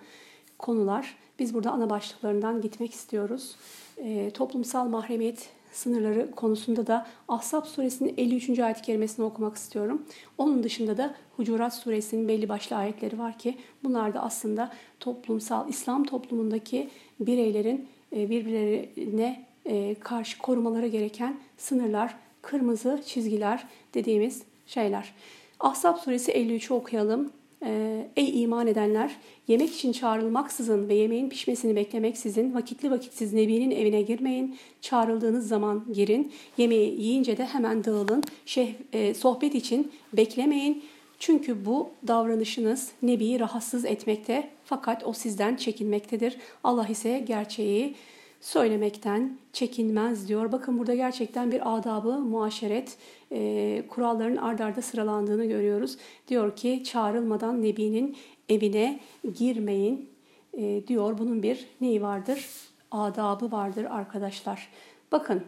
[0.59, 1.17] konular.
[1.39, 3.57] Biz burada ana başlıklarından gitmek istiyoruz.
[3.97, 8.59] E, toplumsal mahremiyet sınırları konusunda da Ahzab suresinin 53.
[8.59, 10.03] ayet kerimesini okumak istiyorum.
[10.39, 16.05] Onun dışında da Hucurat suresinin belli başlı ayetleri var ki bunlar da aslında toplumsal İslam
[16.05, 16.89] toplumundaki
[17.21, 25.15] bireylerin e, birbirlerine e, karşı korumaları gereken sınırlar, kırmızı çizgiler dediğimiz şeyler.
[25.61, 27.33] Ahzab suresi 53'ü okuyalım.
[27.65, 29.17] Ee, ey iman edenler!
[29.49, 34.57] Yemek için çağrılmaksızın ve yemeğin pişmesini beklemeksizin vakitli vakitsiz Nebi'nin evine girmeyin.
[34.81, 36.33] Çağrıldığınız zaman girin.
[36.59, 38.23] Yemeği yiyince de hemen dağılın.
[38.47, 40.83] Şeh, e, sohbet için beklemeyin.
[41.19, 46.37] Çünkü bu davranışınız Nebi'yi rahatsız etmekte fakat o sizden çekinmektedir.
[46.65, 47.95] Allah ise gerçeği
[48.41, 50.53] söylemekten çekinmez diyor.
[50.53, 52.97] Bakın burada gerçekten bir adabı, muaşeret
[53.33, 55.97] e, kuralların ard arda sıralandığını görüyoruz.
[56.29, 58.17] Diyor ki çağrılmadan Nebi'nin
[58.49, 59.01] evine
[59.39, 60.09] girmeyin
[60.53, 61.19] e, diyor.
[61.19, 62.47] Bunun bir neyi vardır?
[62.91, 64.69] Adabı vardır arkadaşlar.
[65.13, 65.43] Bakın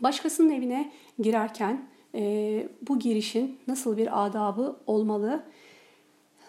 [0.00, 5.44] başkasının evine girerken e, bu girişin nasıl bir adabı olmalı?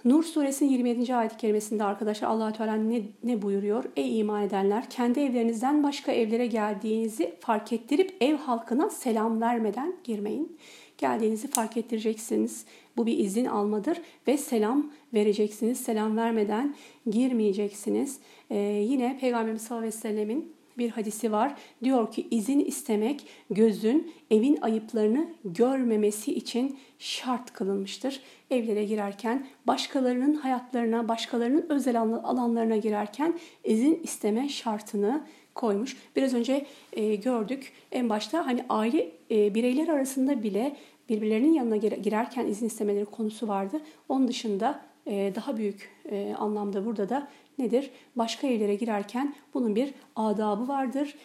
[0.07, 1.15] Nur suresinin 27.
[1.15, 3.83] ayet kerimesinde arkadaşlar allah Teala ne, ne buyuruyor?
[3.95, 10.57] Ey iman edenler kendi evlerinizden başka evlere geldiğinizi fark ettirip ev halkına selam vermeden girmeyin.
[10.97, 12.65] Geldiğinizi fark ettireceksiniz.
[12.97, 15.79] Bu bir izin almadır ve selam vereceksiniz.
[15.79, 16.75] Selam vermeden
[17.09, 18.19] girmeyeceksiniz.
[18.49, 18.57] Ee,
[18.89, 21.55] yine Peygamberimiz sallallahu aleyhi ve sellemin bir hadisi var.
[21.83, 28.19] Diyor ki izin istemek gözün evin ayıplarını görmemesi için şart kılınmıştır.
[28.51, 35.23] Evlere girerken başkalarının hayatlarına, başkalarının özel alanlarına girerken izin isteme şartını
[35.55, 35.97] koymuş.
[36.15, 40.75] Biraz önce e, gördük en başta hani aile e, bireyler arasında bile
[41.09, 43.81] birbirlerinin yanına girerken izin istemeleri konusu vardı.
[44.09, 47.27] Onun dışında e, daha büyük e, anlamda burada da
[47.57, 47.91] nedir?
[48.15, 51.15] Başka evlere girerken bunun bir adabı vardır.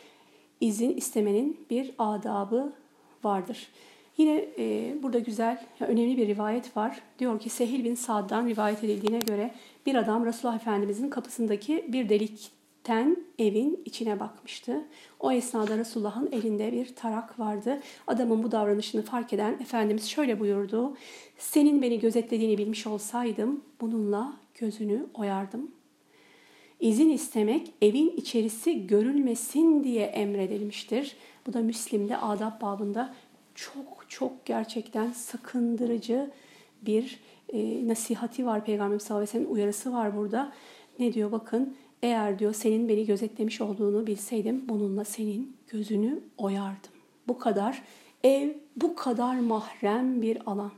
[0.61, 2.73] İzin istemenin bir adabı
[3.25, 3.69] vardır.
[4.17, 7.01] Yine e, burada güzel, önemli bir rivayet var.
[7.19, 9.55] Diyor ki Sehil bin Sad'dan rivayet edildiğine göre
[9.87, 14.85] bir adam Resulullah Efendimizin kapısındaki bir delikten evin içine bakmıştı.
[15.21, 17.81] O esnada Resulullah'ın elinde bir tarak vardı.
[18.07, 20.97] Adamın bu davranışını fark eden Efendimiz şöyle buyurdu.
[21.39, 25.71] Senin beni gözetlediğini bilmiş olsaydım bununla gözünü oyardım.
[26.83, 31.17] İzin istemek evin içerisi görülmesin diye emredilmiştir.
[31.47, 33.15] Bu da Müslim'de adab babında
[33.55, 36.31] çok çok gerçekten sakındırıcı
[36.83, 37.21] bir
[37.53, 40.53] e, nasihati var Peygamber sallallahu aleyhi ve uyarısı var burada.
[40.99, 46.93] Ne diyor bakın eğer diyor senin beni gözetlemiş olduğunu bilseydim bununla senin gözünü oyardım.
[47.29, 47.83] Bu kadar
[48.25, 50.73] ev bu kadar mahrem bir alan.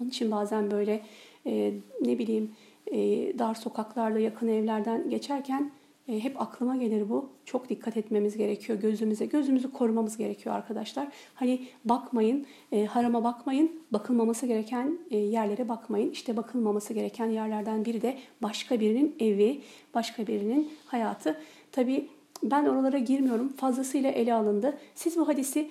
[0.00, 1.02] Onun için bazen böyle
[1.46, 2.50] e, ne bileyim
[2.90, 2.98] e,
[3.38, 5.70] dar sokaklarda yakın evlerden geçerken
[6.08, 7.30] e, hep aklıma gelir bu.
[7.44, 9.26] Çok dikkat etmemiz gerekiyor gözümüze.
[9.26, 11.08] Gözümüzü korumamız gerekiyor arkadaşlar.
[11.34, 16.10] Hani bakmayın, e, harama bakmayın, bakılmaması gereken yerlere bakmayın.
[16.10, 19.60] İşte bakılmaması gereken yerlerden biri de başka birinin evi,
[19.94, 21.40] başka birinin hayatı.
[21.72, 22.08] Tabii
[22.42, 23.48] ben oralara girmiyorum.
[23.48, 24.78] Fazlasıyla ele alındı.
[24.94, 25.70] Siz bu hadisi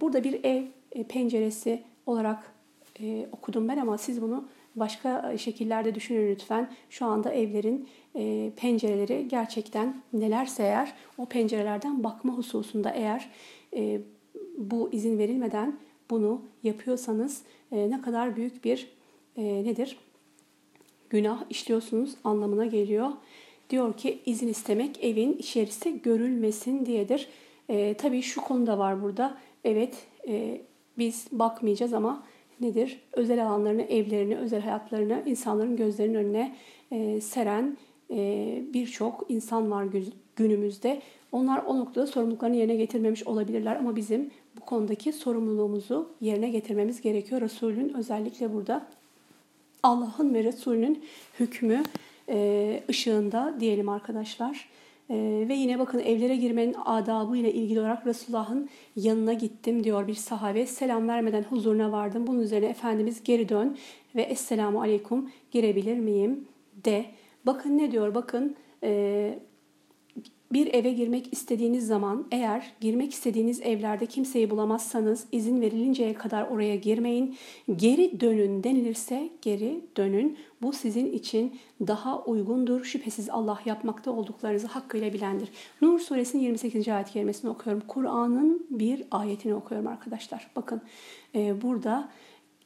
[0.00, 0.64] burada bir ev
[1.08, 2.52] penceresi olarak
[3.32, 4.44] okudum ben ama siz bunu
[4.76, 6.70] başka şekillerde düşünün lütfen.
[6.90, 13.30] Şu anda evlerin e, pencereleri gerçekten nelerse eğer o pencerelerden bakma hususunda eğer
[13.76, 14.00] e,
[14.58, 15.78] bu izin verilmeden
[16.10, 18.88] bunu yapıyorsanız e, ne kadar büyük bir
[19.36, 19.98] e, nedir?
[21.10, 23.10] Günah işliyorsunuz anlamına geliyor.
[23.70, 27.28] diyor ki izin istemek evin içerisi görülmesin diyedir.
[27.68, 29.38] E, tabii şu konu da var burada.
[29.64, 30.60] Evet e,
[30.98, 32.22] biz bakmayacağız ama
[32.60, 33.00] nedir?
[33.12, 36.54] Özel alanlarını, evlerini, özel hayatlarını insanların gözlerinin önüne
[36.90, 37.76] e, seren
[38.10, 39.86] e, birçok insan var
[40.36, 41.02] günümüzde.
[41.32, 47.40] Onlar o noktada sorumluluklarını yerine getirmemiş olabilirler ama bizim bu konudaki sorumluluğumuzu yerine getirmemiz gerekiyor.
[47.40, 48.86] Resulün özellikle burada
[49.82, 51.04] Allah'ın ve Resulünün
[51.40, 51.82] hükmü
[52.28, 54.68] e, ışığında diyelim arkadaşlar.
[55.10, 60.14] E, ve yine bakın evlere girmenin adabı ile ilgili olarak Resulullah'ın yanına gittim diyor bir
[60.14, 60.66] sahabe.
[60.66, 62.26] Selam vermeden huzuruna vardım.
[62.26, 63.76] Bunun üzerine Efendimiz geri dön
[64.14, 66.48] ve Esselamu Aleyküm girebilir miyim
[66.84, 67.06] de.
[67.46, 69.38] Bakın ne diyor bakın e,
[70.52, 76.76] bir eve girmek istediğiniz zaman eğer girmek istediğiniz evlerde kimseyi bulamazsanız izin verilinceye kadar oraya
[76.76, 77.36] girmeyin.
[77.76, 80.38] Geri dönün denilirse geri dönün.
[80.62, 82.84] Bu sizin için daha uygundur.
[82.84, 85.48] Şüphesiz Allah yapmakta olduklarınızı hakkıyla bilendir.
[85.82, 86.88] Nur suresinin 28.
[86.88, 87.82] ayet kerimesini okuyorum.
[87.88, 90.50] Kur'an'ın bir ayetini okuyorum arkadaşlar.
[90.56, 90.82] Bakın
[91.34, 92.08] e, burada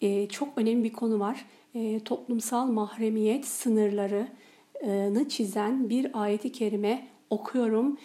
[0.00, 1.46] e, çok önemli bir konu var.
[1.74, 7.98] E, toplumsal mahremiyet sınırlarını çizen bir ayeti kerime okuyorum.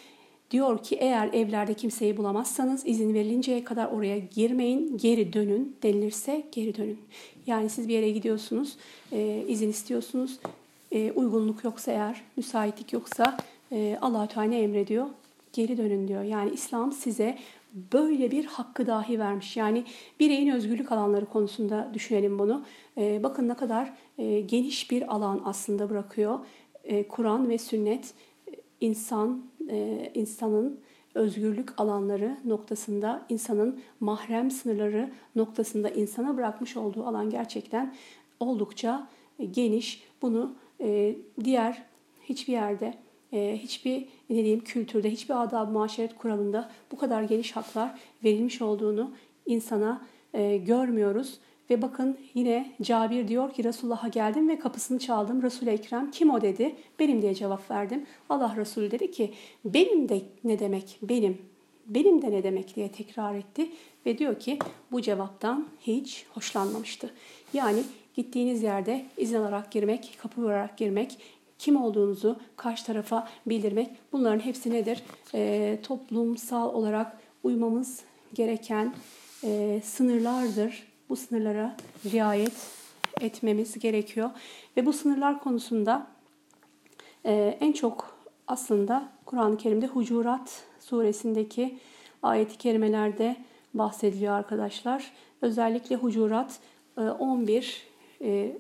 [0.52, 6.78] Diyor ki eğer evlerde kimseyi bulamazsanız izin verilinceye kadar oraya girmeyin, geri dönün denilirse geri
[6.78, 7.00] dönün.
[7.48, 8.78] Yani siz bir yere gidiyorsunuz,
[9.12, 10.40] e, izin istiyorsunuz,
[10.92, 13.38] e, uygunluk yoksa eğer, müsaitlik yoksa
[13.72, 15.06] e, allah Teala ne emrediyor?
[15.54, 16.24] Geri dönün diyor.
[16.24, 17.38] Yani İslam size
[17.94, 19.58] böyle bir hakkı dahi vermiş.
[19.58, 19.84] Yani
[20.20, 22.64] bireyin özgürlük alanları konusunda düşünelim bunu.
[22.98, 26.40] E, bakın ne kadar e, geniş bir alan aslında bırakıyor.
[26.84, 28.14] E, Kur'an ve sünnet
[28.82, 30.80] insan e, insanın
[31.16, 37.96] özgürlük alanları noktasında, insanın mahrem sınırları noktasında insana bırakmış olduğu alan gerçekten
[38.40, 39.08] oldukça
[39.52, 40.04] geniş.
[40.22, 41.84] Bunu e, diğer
[42.24, 42.94] hiçbir yerde,
[43.34, 49.12] e, hiçbir ne diyeyim kültürde, hiçbir adab muaşeret kuralında bu kadar geniş haklar verilmiş olduğunu
[49.46, 50.02] insana
[50.66, 51.40] görmüyoruz.
[51.70, 55.42] Ve bakın yine Cabir diyor ki Resulullah'a geldim ve kapısını çaldım.
[55.42, 56.76] Resul-i Ekrem kim o dedi.
[57.00, 58.06] Benim diye cevap verdim.
[58.30, 59.34] Allah Resulü dedi ki
[59.66, 61.38] benim de ne demek benim.
[61.88, 63.72] Benim de ne demek diye tekrar etti.
[64.06, 64.60] Ve diyor ki
[64.92, 67.14] bu cevaptan hiç hoşlanmamıştı.
[67.54, 67.84] Yani
[68.16, 71.18] gittiğiniz yerde izin alarak girmek, kapı vurarak girmek,
[71.60, 75.04] kim olduğunuzu karşı tarafa bildirmek bunların hepsi nedir?
[75.34, 78.04] E, toplumsal olarak uymamız
[78.34, 78.96] gereken
[79.44, 81.78] e, sınırlardır bu sınırlara
[82.12, 82.72] riayet
[83.22, 84.30] etmemiz gerekiyor.
[84.78, 86.08] Ve bu sınırlar konusunda
[87.26, 91.80] e, en çok aslında Kur'an-ı Kerim'de Hucurat suresindeki
[92.24, 93.36] ayeti kerimelerde
[93.74, 95.12] bahsediliyor arkadaşlar.
[95.42, 96.60] Özellikle Hucurat
[96.98, 97.88] 11
[98.22, 98.58] e,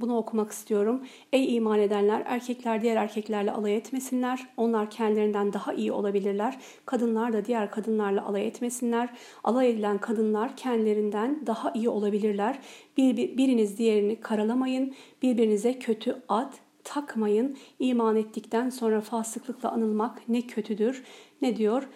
[0.00, 1.02] bunu okumak istiyorum.
[1.32, 4.46] Ey iman edenler, erkekler diğer erkeklerle alay etmesinler.
[4.56, 6.58] Onlar kendilerinden daha iyi olabilirler.
[6.86, 9.08] Kadınlar da diğer kadınlarla alay etmesinler.
[9.44, 12.58] Alay edilen kadınlar kendilerinden daha iyi olabilirler.
[12.96, 14.94] Bir, bir, biriniz diğerini karalamayın.
[15.22, 16.52] Birbirinize kötü ad
[16.84, 17.56] takmayın.
[17.78, 21.04] İman ettikten sonra fasıklıkla anılmak ne kötüdür.
[21.42, 21.88] Ne diyor?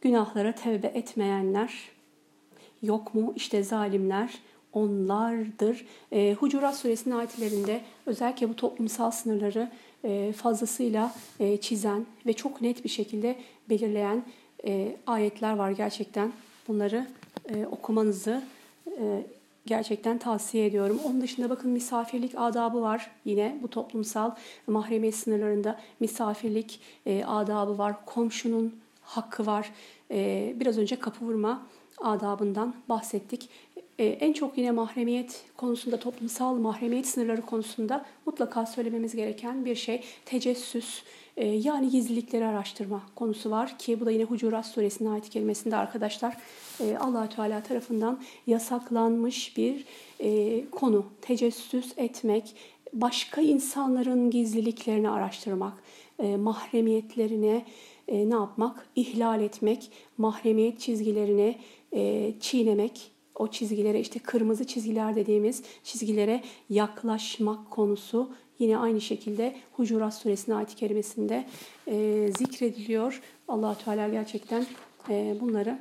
[0.00, 1.72] Günahlara tevbe etmeyenler
[2.82, 3.32] yok mu?
[3.36, 4.38] İşte zalimler
[4.72, 5.86] onlardır.
[6.12, 9.70] E, Hucurat suresinin ayetlerinde özellikle bu toplumsal sınırları
[10.04, 13.36] e, fazlasıyla e, çizen ve çok net bir şekilde
[13.70, 14.24] belirleyen
[14.66, 16.32] e, ayetler var gerçekten.
[16.68, 17.06] Bunları
[17.48, 18.42] e, okumanızı
[18.86, 19.26] e,
[19.66, 21.00] gerçekten tavsiye ediyorum.
[21.04, 24.30] Onun dışında bakın misafirlik adabı var yine bu toplumsal
[24.66, 28.06] mahremiyet sınırlarında misafirlik e, adabı var.
[28.06, 29.72] Komşunun hakkı var.
[30.10, 31.66] E, biraz önce kapı vurma
[31.98, 33.48] adabından bahsettik.
[33.98, 40.02] Ee, en çok yine mahremiyet konusunda, toplumsal mahremiyet sınırları konusunda mutlaka söylememiz gereken bir şey
[40.24, 41.02] tecessüs
[41.36, 46.36] e, yani gizlilikleri araştırma konusu var ki bu da yine Hucurat suresinin ayet kelimesinde arkadaşlar
[46.80, 49.84] e, allah Teala tarafından yasaklanmış bir
[50.20, 51.06] e, konu.
[51.22, 52.54] Tecessüs etmek,
[52.92, 55.72] başka insanların gizliliklerini araştırmak,
[56.38, 57.64] mahremiyetlerine
[58.08, 58.88] ne yapmak?
[58.96, 61.58] İhlal etmek, mahremiyet çizgilerini
[62.40, 70.56] çiğnemek, o çizgilere işte kırmızı çizgiler dediğimiz çizgilere yaklaşmak konusu yine aynı şekilde Hucurat Suresinin
[70.56, 71.44] ayet-i kerimesinde
[71.86, 73.22] e, zikrediliyor.
[73.48, 74.66] allah Teala gerçekten
[75.08, 75.78] e, bunları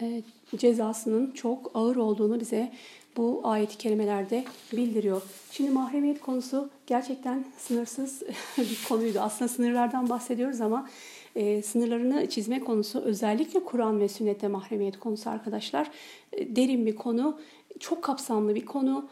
[0.00, 0.22] e,
[0.56, 2.72] cezasının çok ağır olduğunu bize
[3.16, 5.22] bu ayet-i kerimelerde bildiriyor.
[5.50, 8.22] Şimdi mahremiyet konusu gerçekten sınırsız
[8.58, 9.20] bir konuydu.
[9.20, 10.88] Aslında sınırlardan bahsediyoruz ama
[11.36, 15.90] e, sınırlarını çizme konusu özellikle Kur'an ve sünnette mahremiyet konusu arkadaşlar.
[16.32, 17.40] E, derin bir konu,
[17.80, 19.08] çok kapsamlı bir konu.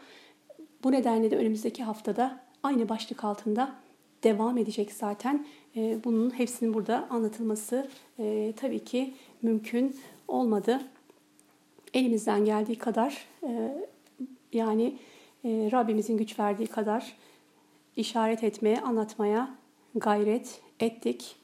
[0.83, 3.75] Bu nedenle de önümüzdeki haftada aynı başlık altında
[4.23, 5.45] devam edecek zaten.
[5.75, 9.95] E, bunun hepsinin burada anlatılması e, tabii ki mümkün
[10.27, 10.81] olmadı.
[11.93, 13.77] Elimizden geldiği kadar e,
[14.53, 14.95] yani
[15.45, 17.15] e, Rabbimizin güç verdiği kadar
[17.95, 19.55] işaret etmeye, anlatmaya
[19.95, 21.40] gayret ettik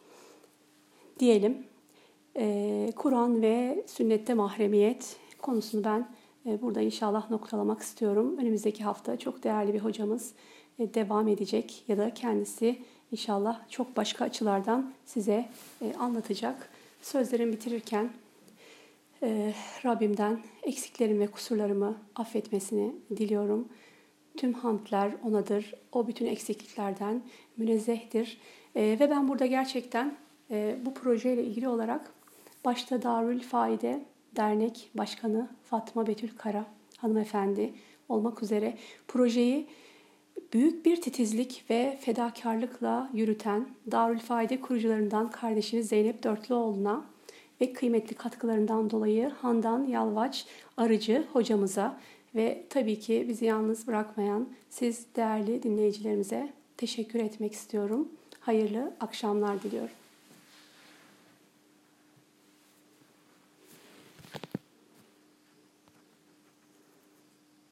[1.20, 1.64] diyelim.
[2.38, 6.08] E, Kur'an ve sünnette mahremiyet konusunu ben
[6.46, 8.38] e, burada inşallah noktalamak istiyorum.
[8.38, 10.34] Önümüzdeki hafta çok değerli bir hocamız
[10.80, 12.80] e, devam edecek ya da kendisi
[13.12, 15.50] inşallah çok başka açılardan size
[15.82, 16.70] e, anlatacak.
[17.02, 18.10] Sözlerimi bitirirken
[19.86, 23.68] Rabbimden eksiklerim ve kusurlarımı affetmesini diliyorum.
[24.38, 25.74] Tüm hamdler O'nadır.
[25.92, 27.22] O bütün eksikliklerden
[27.58, 28.38] münezzehtir.
[28.76, 30.18] Ve ben burada gerçekten
[30.86, 32.12] bu projeyle ilgili olarak
[32.66, 36.66] başta Darül Faide Dernek Başkanı Fatma Betül Kara
[36.98, 37.74] hanımefendi
[38.10, 38.78] olmak üzere
[39.08, 39.68] projeyi
[40.54, 47.06] büyük bir titizlik ve fedakarlıkla yürüten Darülfayda kurucularından kardeşiniz Zeynep Dörtlüoğlu'na
[47.62, 50.46] ve kıymetli katkılarından dolayı Handan Yalvaç
[50.78, 52.00] Arıcı hocamıza
[52.36, 58.08] ve tabii ki bizi yalnız bırakmayan siz değerli dinleyicilerimize teşekkür etmek istiyorum.
[58.40, 60.07] Hayırlı akşamlar diliyorum.